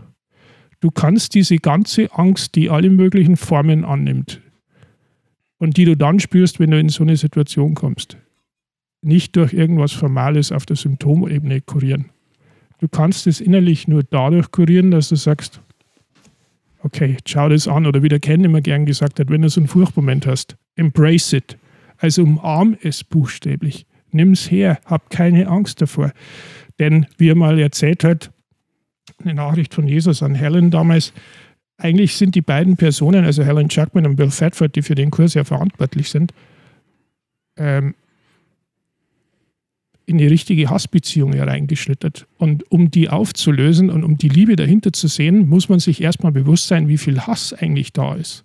[0.79, 4.41] Du kannst diese ganze Angst, die alle möglichen Formen annimmt
[5.57, 8.17] und die du dann spürst, wenn du in so eine Situation kommst,
[9.01, 12.05] nicht durch irgendwas Formales auf der Symptomebene kurieren.
[12.79, 15.61] Du kannst es innerlich nur dadurch kurieren, dass du sagst,
[16.83, 17.85] okay, schau das an.
[17.85, 21.33] Oder wie der Ken immer gern gesagt hat, wenn du so einen Furchtmoment hast, embrace
[21.33, 21.57] it.
[21.97, 23.85] Also umarm es buchstäblich.
[24.11, 26.13] Nimm es her, hab keine Angst davor.
[26.79, 28.31] Denn wie er mal erzählt hat,
[29.21, 31.13] eine Nachricht von Jesus an Helen damals,
[31.77, 35.33] eigentlich sind die beiden Personen, also Helen Jackman und Bill Thetford, die für den Kurs
[35.33, 36.33] ja verantwortlich sind,
[37.57, 37.95] ähm,
[40.09, 42.27] in die richtige Hassbeziehung hereingeschlittert.
[42.37, 46.31] Und um die aufzulösen und um die Liebe dahinter zu sehen, muss man sich erstmal
[46.31, 48.43] bewusst sein, wie viel Hass eigentlich da ist.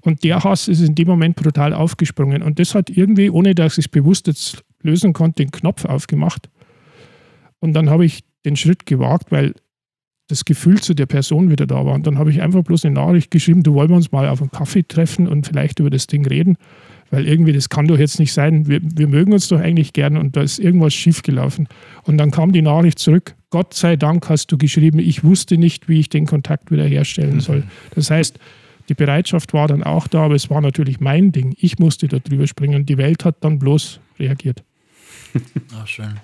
[0.00, 2.42] Und der Hass ist in dem Moment brutal aufgesprungen.
[2.42, 6.50] Und das hat irgendwie, ohne dass ich es bewusst jetzt lösen konnte, den Knopf aufgemacht.
[7.60, 9.54] Und dann habe ich den Schritt gewagt, weil
[10.26, 11.94] das Gefühl zu der Person wieder da war.
[11.94, 14.40] Und dann habe ich einfach bloß eine Nachricht geschrieben, du wollen wir uns mal auf
[14.40, 16.56] einen Kaffee treffen und vielleicht über das Ding reden
[17.14, 18.66] weil irgendwie das kann doch jetzt nicht sein.
[18.66, 21.68] Wir, wir mögen uns doch eigentlich gern und da ist irgendwas schiefgelaufen.
[22.02, 25.88] Und dann kam die Nachricht zurück, Gott sei Dank hast du geschrieben, ich wusste nicht,
[25.88, 27.58] wie ich den Kontakt wiederherstellen soll.
[27.58, 27.70] Mhm.
[27.94, 28.40] Das heißt,
[28.88, 31.54] die Bereitschaft war dann auch da, aber es war natürlich mein Ding.
[31.56, 34.64] Ich musste da drüber springen und die Welt hat dann bloß reagiert.
[35.76, 36.14] Ach, schön.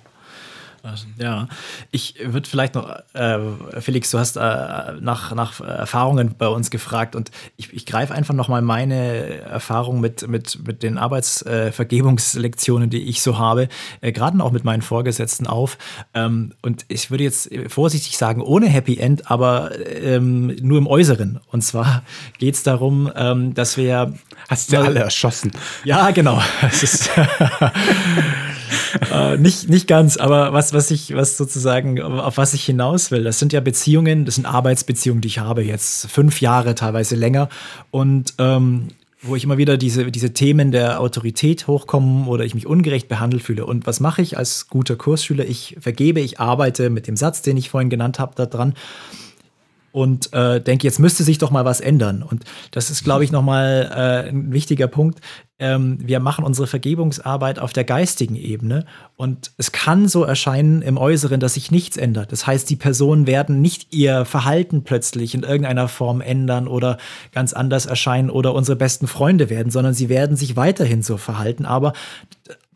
[1.19, 1.49] Ja,
[1.91, 3.39] ich würde vielleicht noch, äh,
[3.81, 8.35] Felix, du hast äh, nach, nach Erfahrungen bei uns gefragt und ich, ich greife einfach
[8.35, 13.69] nochmal meine Erfahrung mit, mit, mit den Arbeitsvergebungslektionen, äh, die ich so habe,
[14.01, 15.77] äh, gerade auch mit meinen Vorgesetzten auf.
[16.15, 21.41] Ähm, und ich würde jetzt vorsichtig sagen, ohne Happy End, aber ähm, nur im Äußeren.
[21.51, 22.03] Und zwar
[22.39, 24.15] geht es darum, ähm, dass wir.
[24.49, 25.53] Hast du alle erschossen?
[25.85, 26.43] Ja, genau.
[26.63, 27.11] Es ist
[29.13, 33.25] äh, nicht, nicht ganz, aber was, was ich, was sozusagen, auf was ich hinaus will,
[33.25, 37.49] das sind ja Beziehungen, das sind Arbeitsbeziehungen, die ich habe jetzt fünf Jahre, teilweise länger.
[37.91, 38.89] Und ähm,
[39.23, 43.43] wo ich immer wieder diese, diese Themen der Autorität hochkommen oder ich mich ungerecht behandelt
[43.43, 43.67] fühle.
[43.67, 45.45] Und was mache ich als guter Kursschüler?
[45.45, 48.75] Ich vergebe, ich arbeite mit dem Satz, den ich vorhin genannt habe, daran
[49.93, 52.23] und äh, denke, jetzt müsste sich doch mal was ändern.
[52.23, 55.21] Und das ist, glaube ich, nochmal äh, ein wichtiger Punkt.
[55.59, 58.87] Ähm, wir machen unsere Vergebungsarbeit auf der geistigen Ebene
[59.17, 62.33] und es kann so erscheinen im Äußeren, dass sich nichts ändert.
[62.33, 66.97] Das heißt, die Personen werden nicht ihr Verhalten plötzlich in irgendeiner Form ändern oder
[67.33, 71.67] ganz anders erscheinen oder unsere besten Freunde werden, sondern sie werden sich weiterhin so verhalten.
[71.67, 71.93] Aber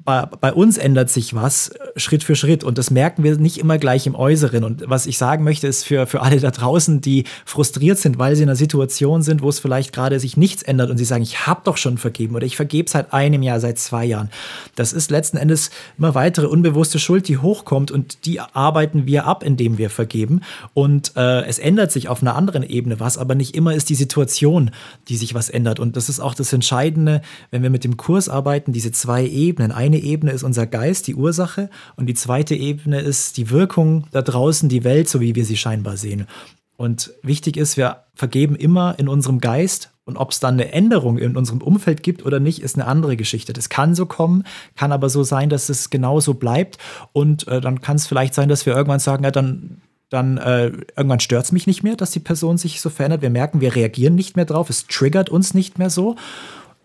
[0.04, 3.58] bei, bei, uns ändert sich was äh, Schritt für Schritt und das merken wir nicht
[3.58, 4.62] immer gleich im Äußeren.
[4.62, 8.36] Und was ich sagen möchte, ist für, für alle da draußen, die frustriert sind, weil
[8.36, 11.22] sie in einer Situation sind, wo es vielleicht gerade sich nichts ändert und sie sagen,
[11.22, 14.30] ich habe doch schon vergeben oder ich vergebe seit einem Jahr, seit zwei Jahren.
[14.76, 19.42] Das ist letzten Endes immer weitere unbewusste Schuld, die hochkommt und die arbeiten wir ab,
[19.42, 20.42] indem wir vergeben.
[20.74, 23.94] Und äh, es ändert sich auf einer anderen Ebene was, aber nicht immer ist die
[23.94, 24.70] Situation,
[25.08, 25.80] die sich was ändert.
[25.80, 29.72] Und das ist auch das Entscheidende, wenn wir mit dem Kurs arbeiten, diese zwei Ebenen.
[29.72, 34.06] Eine eine Ebene ist unser Geist, die Ursache, und die zweite Ebene ist die Wirkung
[34.10, 36.26] da draußen, die Welt, so wie wir sie scheinbar sehen.
[36.76, 39.90] Und wichtig ist, wir vergeben immer in unserem Geist.
[40.04, 43.16] Und ob es dann eine Änderung in unserem Umfeld gibt oder nicht, ist eine andere
[43.16, 43.52] Geschichte.
[43.52, 44.44] Das kann so kommen,
[44.76, 46.78] kann aber so sein, dass es genauso bleibt.
[47.12, 49.80] Und äh, dann kann es vielleicht sein, dass wir irgendwann sagen, ja, dann
[50.10, 50.66] dann äh,
[50.96, 53.22] irgendwann stört es mich nicht mehr, dass die Person sich so verändert.
[53.22, 56.14] Wir merken, wir reagieren nicht mehr drauf, es triggert uns nicht mehr so.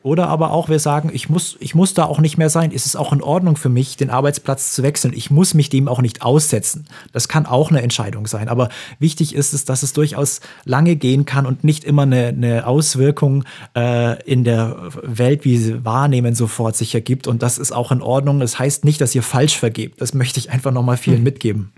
[0.02, 2.72] Oder aber auch wir sagen, ich muss, ich muss da auch nicht mehr sein.
[2.72, 5.14] Ist es auch in Ordnung für mich, den Arbeitsplatz zu wechseln?
[5.14, 6.88] Ich muss mich dem auch nicht aussetzen.
[7.12, 8.48] Das kann auch eine Entscheidung sein.
[8.48, 8.70] Aber
[9.00, 13.44] wichtig ist es, dass es durchaus lange gehen kann und nicht immer eine, eine Auswirkung
[13.76, 17.28] äh, in der Welt, wie sie wahrnehmen, sofort sich ergibt.
[17.28, 18.40] Und das ist auch in Ordnung.
[18.40, 20.00] Das heißt nicht, dass ihr falsch vergebt.
[20.00, 21.24] Das möchte ich einfach nochmal vielen hm.
[21.24, 21.74] mitgeben.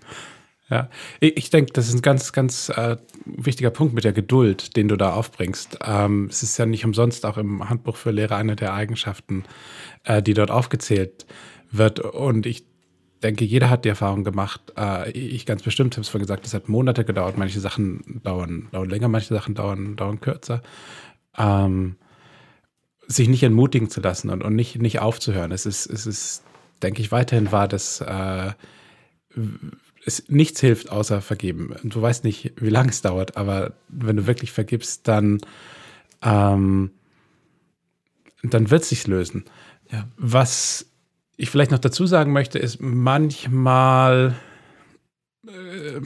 [0.72, 2.96] Ja, ich denke, das ist ein ganz, ganz äh,
[3.26, 5.80] wichtiger Punkt mit der Geduld, den du da aufbringst.
[5.86, 9.44] Ähm, es ist ja nicht umsonst auch im Handbuch für Lehrer eine der Eigenschaften,
[10.06, 11.26] äh, die dort aufgezählt
[11.72, 12.00] wird.
[12.00, 12.64] Und ich
[13.22, 14.62] denke, jeder hat die Erfahrung gemacht.
[14.78, 17.38] Äh, ich ganz bestimmt habe es vorhin gesagt, es hat Monate gedauert.
[17.38, 20.62] Manche Sachen dauern, dauern länger, manche Sachen dauern, dauern kürzer.
[21.38, 21.98] Ähm,
[23.08, 25.52] sich nicht entmutigen zu lassen und, und nicht, nicht aufzuhören.
[25.52, 26.44] Es ist, es ist,
[26.82, 28.52] denke ich, weiterhin wahr, dass äh,
[30.06, 31.76] es nichts hilft außer vergeben.
[31.84, 35.40] Du weißt nicht, wie lange es dauert, aber wenn du wirklich vergibst, dann,
[36.22, 36.92] ähm,
[38.44, 39.46] dann wird es sich lösen.
[39.92, 40.08] Ja.
[40.18, 40.88] Was
[41.38, 44.36] ich vielleicht noch dazu sagen möchte, ist manchmal
[45.48, 46.02] äh,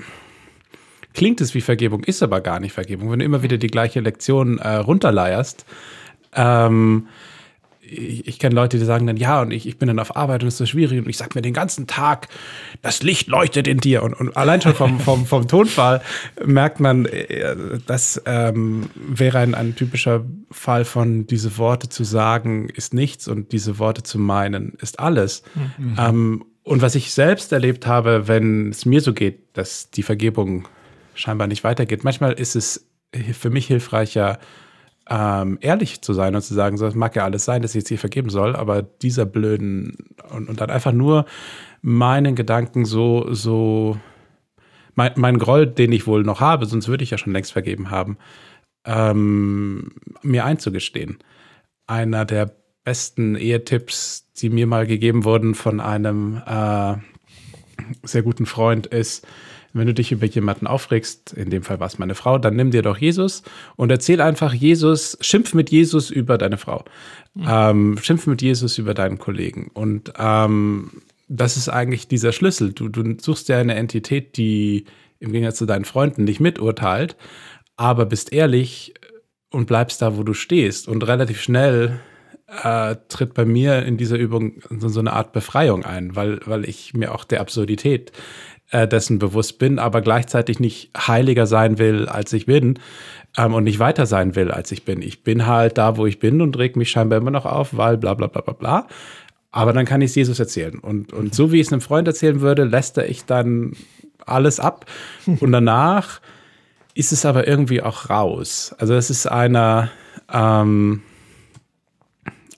[1.13, 3.09] klingt es wie Vergebung, ist aber gar nicht Vergebung.
[3.11, 5.65] Wenn du immer wieder die gleiche Lektion äh, runterleierst,
[6.33, 7.07] ähm,
[7.87, 10.41] ich, ich kenne Leute, die sagen dann, ja, und ich, ich bin dann auf Arbeit
[10.41, 12.27] und es ist so schwierig und ich sage mir den ganzen Tag,
[12.81, 14.03] das Licht leuchtet in dir.
[14.03, 16.01] Und, und allein schon vom, vom, vom Tonfall
[16.43, 17.55] merkt man, äh,
[17.85, 23.51] das ähm, wäre ein, ein typischer Fall von, diese Worte zu sagen ist nichts und
[23.51, 25.43] diese Worte zu meinen ist alles.
[25.77, 25.95] Mhm.
[25.97, 30.67] Ähm, und was ich selbst erlebt habe, wenn es mir so geht, dass die Vergebung
[31.13, 32.87] scheinbar nicht weitergeht, manchmal ist es
[33.33, 34.39] für mich hilfreicher,
[35.09, 37.81] ähm, ehrlich zu sein und zu sagen, so, das mag ja alles sein, dass ich
[37.81, 39.97] jetzt hier vergeben soll, aber dieser blöden
[40.31, 41.25] und, und dann einfach nur
[41.81, 43.97] meinen Gedanken so, so,
[44.95, 47.91] mein, mein Groll, den ich wohl noch habe, sonst würde ich ja schon längst vergeben
[47.91, 48.17] haben,
[48.85, 49.91] ähm,
[50.23, 51.19] mir einzugestehen.
[51.85, 56.95] Einer der besten Ehetipps, die mir mal gegeben wurden von einem äh,
[58.03, 59.27] sehr guten Freund, ist,
[59.75, 62.71] wenn du dich über jemanden aufregst, in dem Fall war es meine Frau, dann nimm
[62.71, 63.43] dir doch Jesus
[63.75, 66.85] und erzähl einfach Jesus, schimpf mit Jesus über deine Frau.
[67.33, 67.45] Mhm.
[67.47, 69.69] Ähm, schimpf mit Jesus über deinen Kollegen.
[69.73, 72.71] Und ähm, das ist eigentlich dieser Schlüssel.
[72.71, 74.85] Du, du suchst ja eine Entität, die
[75.19, 77.17] im Gegensatz zu deinen Freunden nicht miturteilt,
[77.75, 78.93] aber bist ehrlich
[79.51, 80.87] und bleibst da, wo du stehst.
[80.87, 81.99] Und relativ schnell
[82.47, 86.63] äh, tritt bei mir in dieser Übung so, so, eine Art Befreiung ein, weil, weil
[86.63, 88.11] ich mir auch der Absurdität
[88.71, 92.79] äh, dessen bewusst bin, aber gleichzeitig nicht heiliger sein will, als ich bin
[93.37, 95.01] ähm, und nicht weiter sein will, als ich bin.
[95.01, 97.97] Ich bin halt da, wo ich bin und reg mich scheinbar immer noch auf, weil
[97.97, 98.87] bla bla bla bla bla.
[99.51, 100.79] Aber dann kann ich es Jesus erzählen.
[100.79, 103.73] Und, und so wie ich es einem Freund erzählen würde, lässt er ich dann
[104.25, 104.85] alles ab.
[105.39, 106.19] Und danach
[106.93, 108.75] ist es aber irgendwie auch raus.
[108.79, 109.91] Also es ist einer,
[110.33, 111.03] ähm,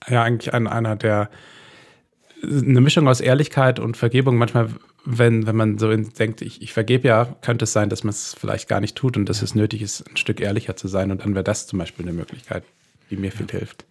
[0.08, 1.30] ja, eigentlich ein, einer der,
[2.41, 4.38] eine Mischung aus Ehrlichkeit und Vergebung.
[4.38, 4.70] Manchmal
[5.10, 8.36] wenn, wenn man so denkt, ich, ich vergebe ja, könnte es sein, dass man es
[8.38, 11.12] vielleicht gar nicht tut und dass es nötig ist, ein Stück ehrlicher zu sein.
[11.12, 12.64] Und dann wäre das zum Beispiel eine Möglichkeit,
[13.10, 13.86] die mir viel hilft.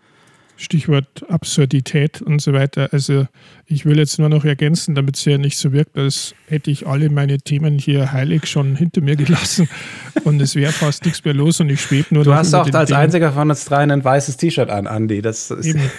[0.58, 2.90] Stichwort Absurdität und so weiter.
[2.92, 3.26] Also
[3.66, 6.86] ich will jetzt nur noch ergänzen, damit es ja nicht so wirkt, als hätte ich
[6.86, 9.68] alle meine Themen hier heilig schon hinter mir gelassen
[10.24, 12.88] und es wäre fast nichts mehr los und ich schwebe nur Du hast auch als
[12.88, 13.00] Dingen.
[13.00, 15.20] einziger von uns dreien ein weißes T-Shirt an, Andi.
[15.20, 15.90] Das ist Eben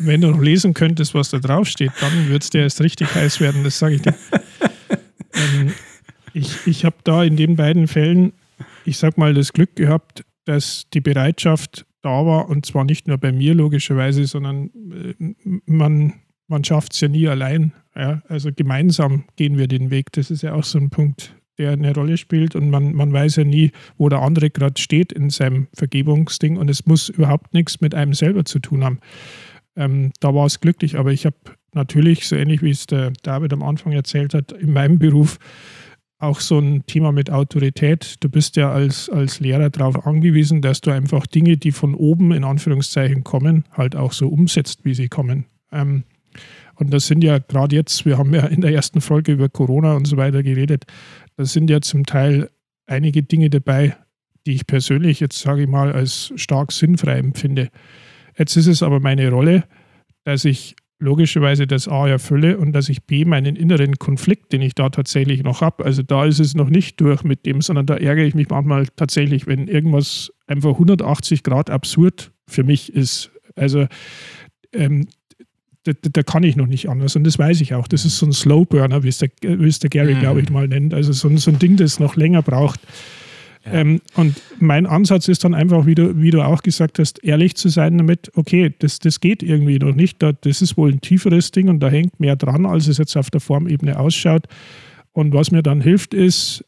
[0.00, 3.14] wenn du noch lesen könntest, was da drauf steht, dann würde es dir erst richtig
[3.14, 4.14] heiß werden, das sage ich dir.
[5.40, 5.72] ähm,
[6.34, 8.32] ich ich habe da in den beiden Fällen,
[8.84, 13.18] ich sag mal, das Glück gehabt, dass die Bereitschaft da war und zwar nicht nur
[13.18, 16.14] bei mir logischerweise, sondern äh, man,
[16.48, 17.72] man schafft es ja nie allein.
[17.94, 18.22] Ja?
[18.28, 20.12] Also gemeinsam gehen wir den Weg.
[20.12, 23.36] Das ist ja auch so ein Punkt, der eine Rolle spielt und man, man weiß
[23.36, 27.80] ja nie, wo der andere gerade steht in seinem Vergebungsding und es muss überhaupt nichts
[27.80, 28.98] mit einem selber zu tun haben.
[29.76, 31.36] Ähm, da war es glücklich, aber ich habe
[31.74, 35.38] natürlich, so ähnlich wie es der David am Anfang erzählt hat, in meinem Beruf
[36.18, 38.16] auch so ein Thema mit Autorität.
[38.20, 42.32] Du bist ja als, als Lehrer darauf angewiesen, dass du einfach Dinge, die von oben
[42.32, 45.46] in Anführungszeichen kommen, halt auch so umsetzt, wie sie kommen.
[45.72, 46.04] Ähm,
[46.74, 49.94] und das sind ja gerade jetzt, wir haben ja in der ersten Folge über Corona
[49.94, 50.84] und so weiter geredet,
[51.36, 52.50] da sind ja zum Teil
[52.86, 53.96] einige Dinge dabei,
[54.46, 57.68] die ich persönlich jetzt, sage ich mal, als stark sinnfrei empfinde.
[58.36, 59.64] Jetzt ist es aber meine Rolle,
[60.24, 64.74] dass ich logischerweise das A erfülle und dass ich B meinen inneren Konflikt, den ich
[64.74, 67.96] da tatsächlich noch habe, also da ist es noch nicht durch mit dem, sondern da
[67.96, 73.30] ärgere ich mich manchmal tatsächlich, wenn irgendwas einfach 180 Grad absurd für mich ist.
[73.56, 73.86] Also
[74.72, 75.08] ähm,
[75.84, 77.88] da, da, kann ich noch nicht anders und das weiß ich auch.
[77.88, 80.20] Das ist so ein Slow Burner, wie es der, wie es der Gary, mhm.
[80.20, 80.92] glaube ich, mal nennt.
[80.92, 82.80] Also so, so ein Ding, das noch länger braucht.
[83.72, 87.56] Ähm, und mein Ansatz ist dann einfach, wie du, wie du auch gesagt hast, ehrlich
[87.56, 90.22] zu sein damit, okay, das, das geht irgendwie noch nicht.
[90.22, 93.30] Das ist wohl ein tieferes Ding und da hängt mehr dran, als es jetzt auf
[93.30, 94.46] der Formebene ausschaut.
[95.12, 96.64] Und was mir dann hilft, ist,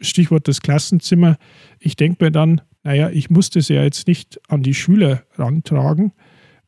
[0.00, 1.38] Stichwort das Klassenzimmer,
[1.78, 6.12] ich denke mir dann, naja, ich muss das ja jetzt nicht an die Schüler rantragen,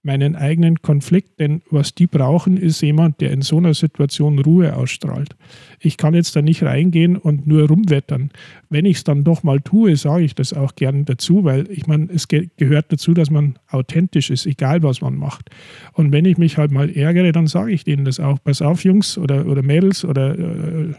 [0.02, 4.76] meinen eigenen Konflikt, denn was die brauchen, ist jemand, der in so einer Situation Ruhe
[4.76, 5.36] ausstrahlt.
[5.80, 8.30] Ich kann jetzt da nicht reingehen und nur rumwettern.
[8.70, 11.86] Wenn ich es dann doch mal tue, sage ich das auch gern dazu, weil ich
[11.86, 15.50] meine, es ge gehört dazu, dass man authentisch ist, egal was man macht.
[15.92, 18.38] Und wenn ich mich halt mal ärgere, dann sage ich denen das auch.
[18.42, 20.94] Pass auf, Jungs oder, oder Mädels oder äh,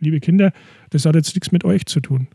[0.00, 0.52] liebe Kinder,
[0.90, 2.28] das hat jetzt nichts mit euch zu tun.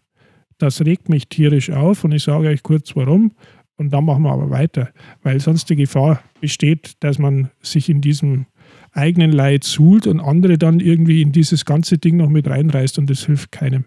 [0.57, 3.32] Das regt mich tierisch auf und ich sage euch kurz warum
[3.80, 4.89] und dann machen wir aber weiter,
[5.23, 8.45] weil sonst die Gefahr besteht, dass man sich in diesem
[8.91, 13.09] eigenen Leid suhlt und andere dann irgendwie in dieses ganze Ding noch mit reinreißt und
[13.09, 13.86] das hilft keinem.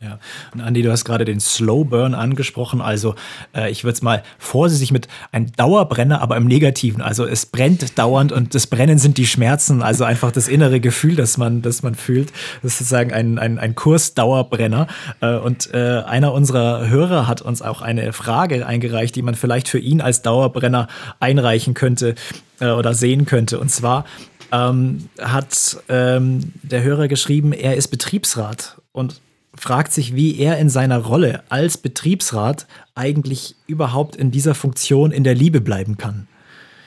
[0.00, 0.20] Ja.
[0.54, 2.80] Und Andi, du hast gerade den Slow Burn angesprochen.
[2.80, 3.16] Also
[3.52, 7.02] äh, ich würde es mal vorsichtig mit einem Dauerbrenner, aber im Negativen.
[7.02, 11.16] Also es brennt dauernd und das Brennen sind die Schmerzen, also einfach das innere Gefühl,
[11.16, 12.32] das man, das man fühlt.
[12.62, 14.86] Das ist sozusagen ein, ein, ein Kursdauerbrenner.
[15.20, 19.66] Äh, und äh, einer unserer Hörer hat uns auch eine Frage eingereicht, die man vielleicht
[19.66, 20.86] für ihn als Dauerbrenner
[21.18, 22.14] einreichen könnte
[22.60, 23.58] äh, oder sehen könnte.
[23.58, 24.04] Und zwar
[24.52, 29.20] ähm, hat ähm, der Hörer geschrieben, er ist Betriebsrat und
[29.58, 35.24] fragt sich, wie er in seiner Rolle als Betriebsrat eigentlich überhaupt in dieser Funktion in
[35.24, 36.28] der Liebe bleiben kann.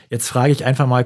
[0.10, 1.06] Jetzt frage ich einfach mal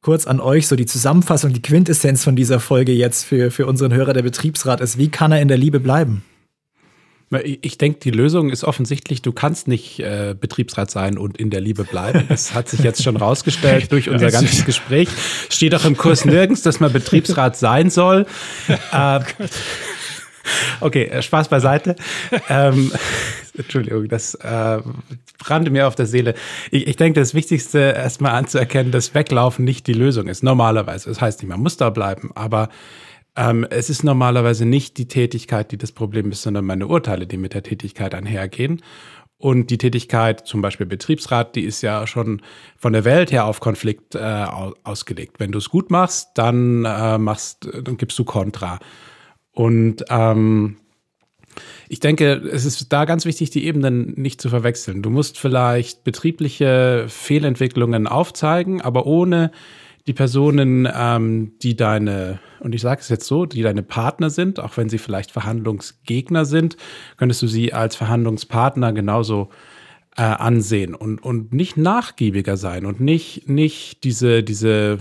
[0.00, 3.92] kurz an euch, so die Zusammenfassung, die Quintessenz von dieser Folge jetzt für, für unseren
[3.92, 4.98] Hörer, der Betriebsrat ist.
[4.98, 6.22] Wie kann er in der Liebe bleiben?
[7.42, 11.60] Ich denke, die Lösung ist offensichtlich, du kannst nicht äh, Betriebsrat sein und in der
[11.60, 12.24] Liebe bleiben.
[12.28, 15.08] Das hat sich jetzt schon rausgestellt durch unser ganzes Gespräch.
[15.48, 18.26] Steht auch im Kurs nirgends, dass man Betriebsrat sein soll.
[18.92, 19.20] Äh,
[20.80, 21.96] Okay, äh, Spaß beiseite.
[22.48, 22.92] ähm,
[23.56, 24.80] Entschuldigung, das äh,
[25.38, 26.34] brannte mir auf der Seele.
[26.70, 30.42] Ich, ich denke, das Wichtigste erstmal anzuerkennen, dass Weglaufen nicht die Lösung ist.
[30.42, 31.08] Normalerweise.
[31.08, 32.68] Das heißt nicht, man muss da bleiben, aber
[33.36, 37.36] ähm, es ist normalerweise nicht die Tätigkeit, die das Problem ist, sondern meine Urteile, die
[37.36, 38.82] mit der Tätigkeit einhergehen.
[39.36, 42.40] Und die Tätigkeit, zum Beispiel Betriebsrat, die ist ja schon
[42.76, 44.46] von der Welt her auf Konflikt äh,
[44.84, 45.38] ausgelegt.
[45.38, 48.78] Wenn du es gut machst, dann äh, machst, dann gibst du Kontra.
[49.54, 50.76] Und ähm,
[51.88, 55.02] ich denke, es ist da ganz wichtig, die Ebenen nicht zu verwechseln.
[55.02, 59.52] Du musst vielleicht betriebliche Fehlentwicklungen aufzeigen, aber ohne
[60.06, 64.60] die Personen, ähm, die deine, und ich sage es jetzt so, die deine Partner sind,
[64.60, 66.76] auch wenn sie vielleicht Verhandlungsgegner sind,
[67.16, 69.48] könntest du sie als Verhandlungspartner genauso
[70.16, 74.98] äh, ansehen und, und nicht nachgiebiger sein und nicht, nicht diese, diese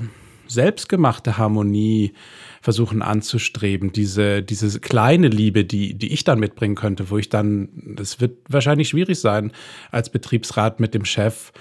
[0.48, 2.14] selbstgemachte Harmonie
[2.62, 3.91] versuchen anzustreben.
[3.91, 8.38] Diese, diese kleine Liebe, die, die ich dann mitbringen könnte, wo ich dann, das wird
[8.48, 9.52] wahrscheinlich schwierig sein,
[9.91, 11.52] als Betriebsrat mit dem Chef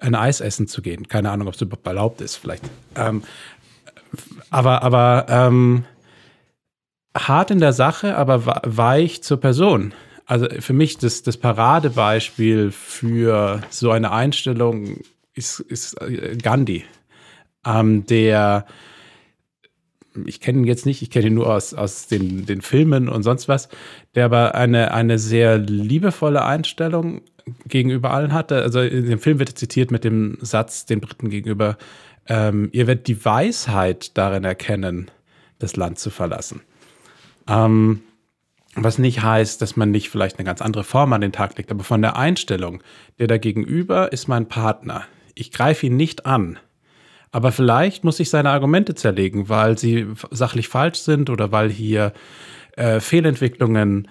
[0.00, 1.08] ein Eis essen zu gehen.
[1.08, 2.64] Keine Ahnung, ob es überhaupt erlaubt ist, vielleicht.
[2.96, 3.22] Ähm,
[4.50, 5.84] aber, aber ähm,
[7.16, 9.94] hart in der Sache, aber weich zur Person.
[10.26, 15.00] Also für mich das, das Paradebeispiel für so eine Einstellung
[15.34, 16.84] ist, ist äh, Gandhi,
[17.64, 18.66] ähm, der
[20.26, 23.22] ich kenne ihn jetzt nicht, ich kenne ihn nur aus, aus den, den Filmen und
[23.22, 23.68] sonst was,
[24.14, 27.22] der aber eine, eine sehr liebevolle Einstellung
[27.66, 28.62] gegenüber allen hatte.
[28.62, 31.76] Also in dem Film wird zitiert mit dem Satz den Briten gegenüber,
[32.28, 35.10] ähm, ihr werdet die Weisheit darin erkennen,
[35.58, 36.60] das Land zu verlassen.
[37.48, 38.00] Ähm,
[38.74, 41.70] was nicht heißt, dass man nicht vielleicht eine ganz andere Form an den Tag legt,
[41.70, 42.82] aber von der Einstellung,
[43.18, 45.04] der da gegenüber ist mein Partner.
[45.34, 46.58] Ich greife ihn nicht an.
[47.32, 52.12] Aber vielleicht muss ich seine Argumente zerlegen, weil sie sachlich falsch sind oder weil hier
[52.76, 54.06] äh, Fehlentwicklungen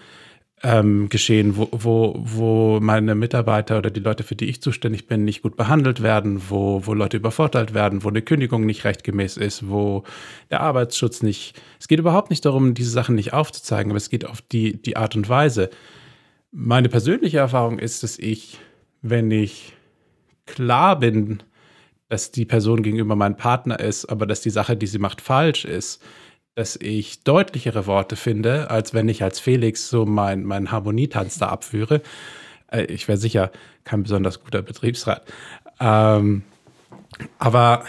[0.64, 5.24] ähm, geschehen, wo, wo, wo meine Mitarbeiter oder die Leute, für die ich zuständig bin,
[5.24, 9.70] nicht gut behandelt werden, wo, wo Leute übervorteilt werden, wo eine Kündigung nicht rechtgemäß ist,
[9.70, 10.04] wo
[10.50, 11.60] der Arbeitsschutz nicht.
[11.80, 14.98] Es geht überhaupt nicht darum, diese Sachen nicht aufzuzeigen, aber es geht auf die, die
[14.98, 15.70] Art und Weise.
[16.52, 18.60] Meine persönliche Erfahrung ist, dass ich,
[19.02, 19.74] wenn ich
[20.46, 21.42] klar bin,
[22.12, 25.64] dass die Person gegenüber mein Partner ist, aber dass die Sache, die sie macht, falsch
[25.64, 26.04] ist,
[26.56, 31.48] dass ich deutlichere Worte finde, als wenn ich als Felix so meinen mein Harmonietanz da
[31.48, 32.02] abführe.
[32.70, 33.50] Äh, ich wäre sicher
[33.86, 35.24] kein besonders guter Betriebsrat.
[35.80, 36.44] Ähm,
[37.40, 37.86] aber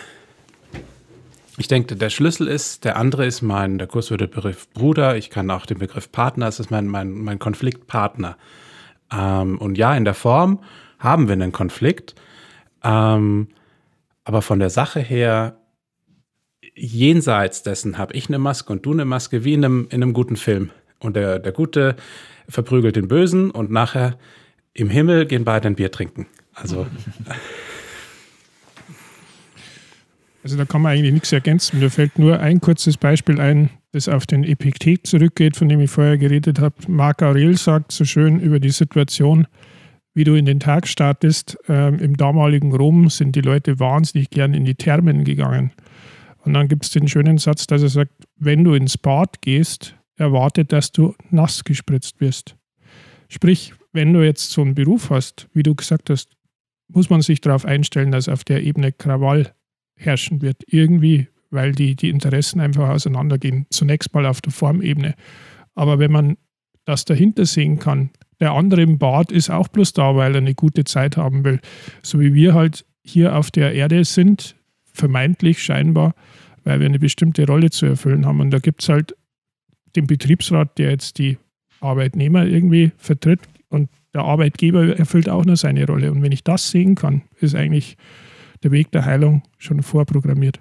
[1.58, 5.28] Ich denke, der Schlüssel ist, der andere ist mein, der Kurs würde Begriff Bruder, ich
[5.28, 8.36] kann auch den Begriff Partner, es ist mein, mein, mein Konfliktpartner.
[9.12, 10.60] Ähm, und ja, in der Form
[10.98, 12.14] haben wir einen Konflikt,
[12.82, 13.48] ähm,
[14.24, 15.58] aber von der Sache her,
[16.74, 20.12] jenseits dessen habe ich eine Maske und du eine Maske, wie in einem, in einem
[20.12, 20.70] guten Film.
[20.98, 21.96] Und der, der Gute
[22.48, 24.18] verprügelt den Bösen und nachher
[24.74, 26.26] im Himmel gehen beide ein Bier trinken.
[26.54, 26.86] Also.
[30.44, 31.78] Also da kann man eigentlich nichts ergänzen.
[31.78, 35.90] Mir fällt nur ein kurzes Beispiel ein, das auf den Epiktet zurückgeht, von dem ich
[35.90, 36.74] vorher geredet habe.
[36.88, 39.46] Marc Aurel sagt so schön über die Situation,
[40.14, 41.58] wie du in den Tag startest.
[41.68, 45.72] Ähm, Im damaligen Rom sind die Leute wahnsinnig gern in die Thermen gegangen.
[46.44, 49.96] Und dann gibt es den schönen Satz, dass er sagt, wenn du ins Bad gehst,
[50.16, 52.56] erwarte, dass du nass gespritzt wirst.
[53.28, 56.36] Sprich, wenn du jetzt so einen Beruf hast, wie du gesagt hast,
[56.88, 59.52] muss man sich darauf einstellen, dass auf der Ebene Krawall
[59.96, 60.62] herrschen wird.
[60.66, 63.66] Irgendwie, weil die, die Interessen einfach auseinandergehen.
[63.70, 65.14] Zunächst mal auf der Formebene.
[65.74, 66.36] Aber wenn man
[66.84, 68.10] das dahinter sehen kann,
[68.42, 71.60] der andere im Bad ist auch bloß da, weil er eine gute Zeit haben will.
[72.02, 74.56] So wie wir halt hier auf der Erde sind,
[74.92, 76.16] vermeintlich scheinbar,
[76.64, 78.40] weil wir eine bestimmte Rolle zu erfüllen haben.
[78.40, 79.16] Und da gibt es halt
[79.94, 81.38] den Betriebsrat, der jetzt die
[81.80, 86.10] Arbeitnehmer irgendwie vertritt und der Arbeitgeber erfüllt auch nur seine Rolle.
[86.10, 87.96] Und wenn ich das sehen kann, ist eigentlich
[88.64, 90.58] der Weg der Heilung schon vorprogrammiert.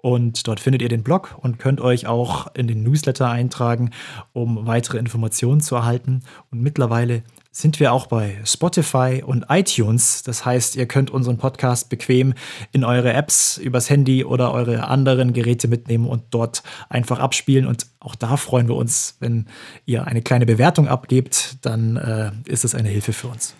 [0.04, 3.90] und dort findet ihr den Blog und könnt euch auch in den Newsletter eintragen,
[4.34, 6.20] um weitere Informationen zu erhalten.
[6.50, 7.22] Und mittlerweile
[7.54, 10.24] sind wir auch bei Spotify und iTunes.
[10.24, 12.34] Das heißt, ihr könnt unseren Podcast bequem
[12.72, 17.64] in eure Apps übers Handy oder eure anderen Geräte mitnehmen und dort einfach abspielen.
[17.64, 19.46] Und auch da freuen wir uns, wenn
[19.86, 23.54] ihr eine kleine Bewertung abgebt, dann äh, ist es eine Hilfe für uns.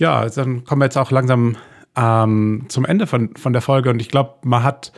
[0.00, 1.56] Ja, dann kommen wir jetzt auch langsam
[1.94, 3.90] ähm, zum Ende von, von der Folge.
[3.90, 4.90] Und ich glaube, man hat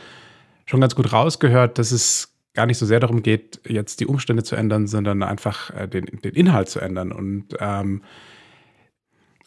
[0.65, 4.43] schon ganz gut rausgehört, dass es gar nicht so sehr darum geht, jetzt die Umstände
[4.43, 7.11] zu ändern, sondern einfach äh, den, den Inhalt zu ändern.
[7.11, 8.01] Und, ähm,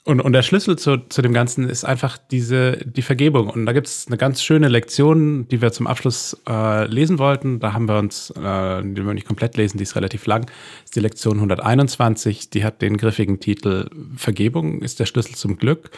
[0.05, 3.51] und, und der Schlüssel zu, zu dem Ganzen ist einfach diese, die Vergebung.
[3.51, 7.59] Und da gibt es eine ganz schöne Lektion, die wir zum Abschluss äh, lesen wollten.
[7.59, 10.49] Da haben wir uns, äh, die wir nicht komplett lesen, die ist relativ lang,
[10.85, 12.51] ist die Lektion 121.
[12.51, 15.91] Die hat den griffigen Titel Vergebung ist der Schlüssel zum Glück.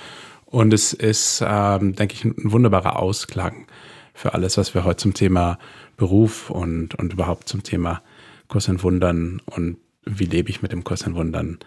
[0.46, 3.66] Und es ist, ähm, denke ich, ein wunderbarer Ausklang
[4.14, 5.58] für alles, was wir heute zum Thema
[5.96, 8.02] Beruf und, und überhaupt zum Thema
[8.48, 11.58] Kurs in Wundern und wie lebe ich mit dem Kurs in Wundern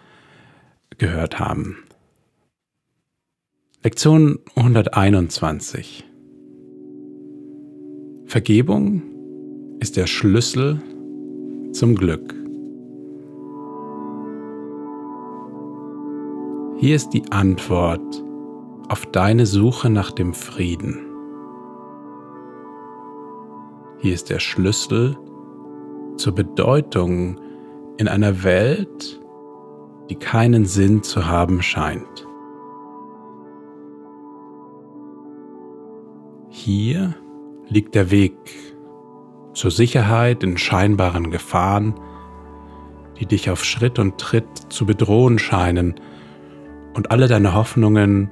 [0.98, 1.78] gehört haben.
[3.82, 6.04] Lektion 121.
[8.26, 9.02] Vergebung
[9.78, 10.80] ist der Schlüssel
[11.72, 12.34] zum Glück.
[16.78, 18.24] Hier ist die Antwort
[18.88, 21.05] auf deine Suche nach dem Frieden.
[23.98, 25.16] Hier ist der Schlüssel
[26.16, 27.40] zur Bedeutung
[27.96, 29.20] in einer Welt,
[30.10, 32.26] die keinen Sinn zu haben scheint.
[36.50, 37.14] Hier
[37.68, 38.36] liegt der Weg
[39.54, 41.94] zur Sicherheit in scheinbaren Gefahren,
[43.18, 45.94] die dich auf Schritt und Tritt zu bedrohen scheinen
[46.94, 48.30] und alle deine Hoffnungen,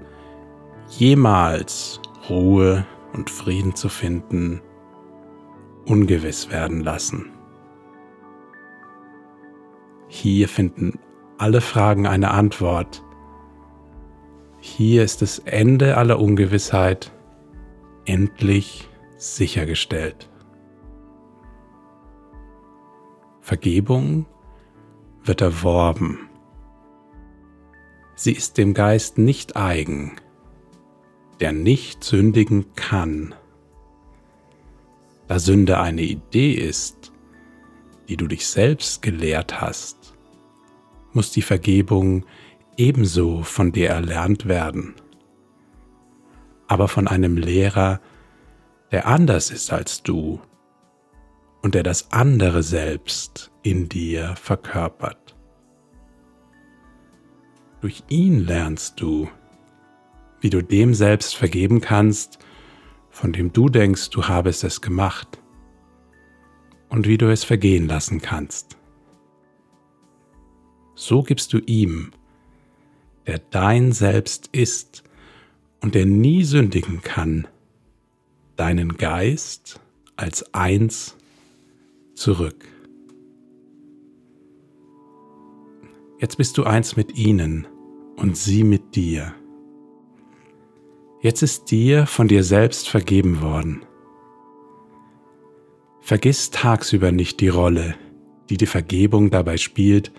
[0.91, 4.61] jemals Ruhe und Frieden zu finden,
[5.87, 7.31] ungewiss werden lassen.
[10.09, 10.99] Hier finden
[11.39, 13.03] alle Fragen eine Antwort.
[14.61, 17.13] Hier ist das Ende aller Ungewissheit
[18.07, 20.31] endlich sichergestellt.
[23.41, 24.27] Vergebung
[25.23, 26.31] wird erworben.
[28.15, 30.13] Sie ist dem Geist nicht eigen,
[31.41, 33.35] der nicht sündigen kann.
[35.29, 37.13] Da Sünde eine Idee ist,
[38.09, 40.15] die du dich selbst gelehrt hast,
[41.13, 42.27] muss die Vergebung
[42.77, 44.95] ebenso von dir erlernt werden,
[46.67, 48.01] aber von einem Lehrer,
[48.91, 50.41] der anders ist als du
[51.63, 55.35] und der das andere selbst in dir verkörpert.
[57.81, 59.29] Durch ihn lernst du,
[60.41, 62.39] wie du dem selbst vergeben kannst,
[63.15, 65.41] von dem du denkst, du habest es gemacht,
[66.89, 68.77] und wie du es vergehen lassen kannst.
[70.97, 72.11] So gibst du ihm,
[73.29, 75.05] der dein Selbst ist
[75.81, 77.47] und der nie sündigen kann,
[78.57, 79.81] deinen Geist
[80.17, 81.17] als eins
[82.15, 82.67] zurück.
[86.19, 87.69] Jetzt bist du eins mit ihnen
[88.17, 89.35] und sie mit dir.
[91.25, 93.87] Jetzt ist dir von dir selbst vergeben worden.
[96.03, 97.95] Vergiss tagsüber nicht die Rolle,
[98.51, 100.13] die die Vergebung dabei spielt,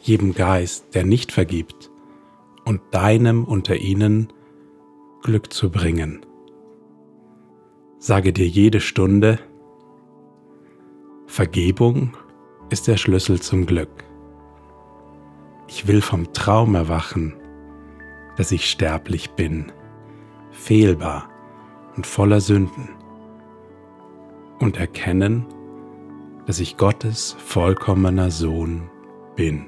[0.00, 1.92] jedem Geist, der nicht vergibt,
[2.64, 4.32] und deinem unter ihnen
[5.22, 6.26] Glück zu bringen.
[8.00, 9.38] Sage dir jede Stunde,
[11.28, 12.16] Vergebung
[12.68, 14.02] ist der Schlüssel zum Glück.
[15.68, 17.36] Ich will vom Traum erwachen,
[18.36, 19.70] dass ich sterblich bin,
[20.68, 21.30] fehlbar
[21.96, 22.90] und voller Sünden,
[24.58, 25.46] und erkennen,
[26.44, 28.90] dass ich Gottes vollkommener Sohn
[29.34, 29.67] bin.